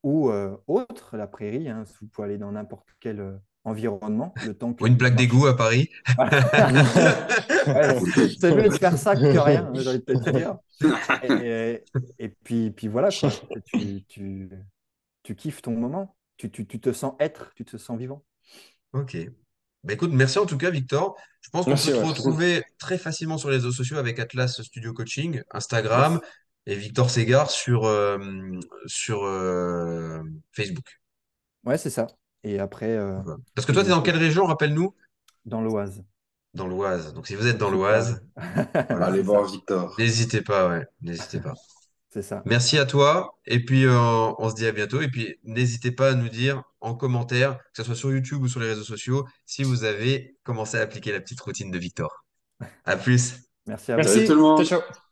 ou 0.03 0.31
euh, 0.31 0.57
autre, 0.67 1.17
la 1.17 1.27
prairie. 1.27 1.69
hein, 1.69 1.85
vous 2.01 2.09
pouvez 2.09 2.27
aller 2.27 2.39
dans 2.39 2.53
n'importe 2.53 2.89
quel 3.01 3.21
euh, 3.21 3.37
environnement, 3.65 4.35
le 4.43 4.55
temps 4.57 4.75
que 4.75 4.85
Ou 4.85 4.87
une 4.89 4.99
plaque 4.99 5.17
d'égout 5.17 5.47
à 5.47 5.57
Paris. 5.57 5.91
Ouais, 7.67 7.95
c'est 7.95 8.29
c'est 8.41 8.53
mieux 8.53 8.69
de 8.69 8.75
faire 8.75 8.99
ça 8.99 9.17
que 9.17 9.39
rien, 9.39 9.73
j'ai 9.81 9.89
envie 9.91 9.99
de 10.01 10.05
te 10.05 10.13
dire. 10.31 10.59
Et, 11.23 11.85
et 12.19 12.29
puis, 12.31 12.71
puis 12.71 12.89
voilà, 12.89 13.13
quoi. 13.13 13.31
Tu, 13.67 14.05
tu, 14.09 14.51
tu 15.23 15.37
kiffes 15.37 15.63
ton 15.63 15.73
moment, 15.77 16.17
tu, 16.37 16.51
tu, 16.51 16.67
tu 16.67 16.81
te 16.81 16.93
sens 16.93 17.15
être, 17.21 17.53
tu 17.55 17.65
te 17.65 17.77
sens 17.77 17.99
vivant. 17.99 18.25
Ok. 18.95 19.17
Bah, 19.83 19.93
écoute, 19.93 20.11
merci 20.13 20.39
en 20.39 20.47
tout 20.47 20.57
cas, 20.57 20.71
Victor. 20.71 21.17
Je 21.43 21.51
pense 21.51 21.67
qu'on 21.67 21.73
peut 21.73 21.77
te 21.77 21.91
ouais, 21.91 22.03
retrouver 22.03 22.65
très 22.79 22.97
facilement 22.97 23.37
sur 23.37 23.51
les 23.51 23.57
réseaux 23.57 23.73
sociaux 23.73 23.99
avec 23.99 24.19
Atlas 24.19 24.63
Studio 24.63 24.95
Coaching, 24.95 25.43
Instagram. 25.51 26.21
Et 26.67 26.77
Victor 26.77 27.11
Ségard 27.11 27.51
sur, 27.51 27.85
euh, 27.85 28.19
sur 28.87 29.25
euh, 29.25 30.23
Facebook. 30.53 30.99
Ouais, 31.67 31.77
c'est 31.77 31.91
ça. 31.91 32.07
Et 32.43 32.59
après, 32.59 32.97
euh. 32.97 33.21
Parce 33.55 33.67
que 33.67 33.73
toi, 33.73 33.83
tu 33.83 33.89
es 33.89 33.93
dans 33.93 34.01
quelle 34.01 34.17
région, 34.17 34.47
rappelle-nous? 34.47 34.95
dans 35.45 35.61
l'Oise. 35.61 36.03
Dans 36.55 36.67
l'Oise. 36.67 37.13
Donc, 37.13 37.27
si 37.27 37.35
vous 37.35 37.47
êtes 37.47 37.59
dans 37.59 37.71
l'Oise. 37.71 38.25
Voilà. 38.37 39.07
Allez 39.07 39.21
voir 39.21 39.45
Victor. 39.45 39.95
n'hésitez 39.99 40.41
pas, 40.41 40.69
ouais, 40.69 40.87
n'hésitez 41.03 41.41
pas. 41.41 41.55
C'est 42.15 42.23
ça. 42.23 42.43
Merci 42.47 42.79
à 42.79 42.87
toi. 42.87 43.41
Et 43.45 43.59
puis, 43.65 43.87
euh, 43.87 43.93
on 43.99 44.49
se 44.49 44.55
dit 44.55 44.67
à 44.69 44.71
bientôt. 44.71 45.01
Et 45.01 45.09
puis, 45.09 45.35
n'hésitez 45.43 45.91
pas 45.91 46.11
à 46.11 46.15
nous 46.15 46.29
dire 46.29 46.63
en 46.81 46.95
commentaire, 46.95 47.59
que 47.59 47.65
ce 47.75 47.83
soit 47.83 47.97
sur 47.97 48.13
YouTube 48.13 48.41
ou 48.41 48.47
sur 48.47 48.61
les 48.61 48.69
réseaux 48.69 48.85
sociaux, 48.85 49.27
si 49.47 49.65
vous 49.65 49.83
avez 49.83 50.37
commencé 50.45 50.79
à 50.79 50.83
appliquer 50.83 51.11
la 51.11 51.21
petite 51.21 51.41
routine 51.41 51.73
de 51.73 51.79
Victor. 51.79 52.25
À 52.85 52.97
plus. 52.97 53.35
Merci 53.67 53.91
à 53.91 53.97
vous. 53.97 54.03
Merci. 54.03 54.27
Tout 54.27 54.35
le 54.37 54.41
monde. 54.41 54.65
Ciao, 54.65 54.81
ciao. 54.81 55.04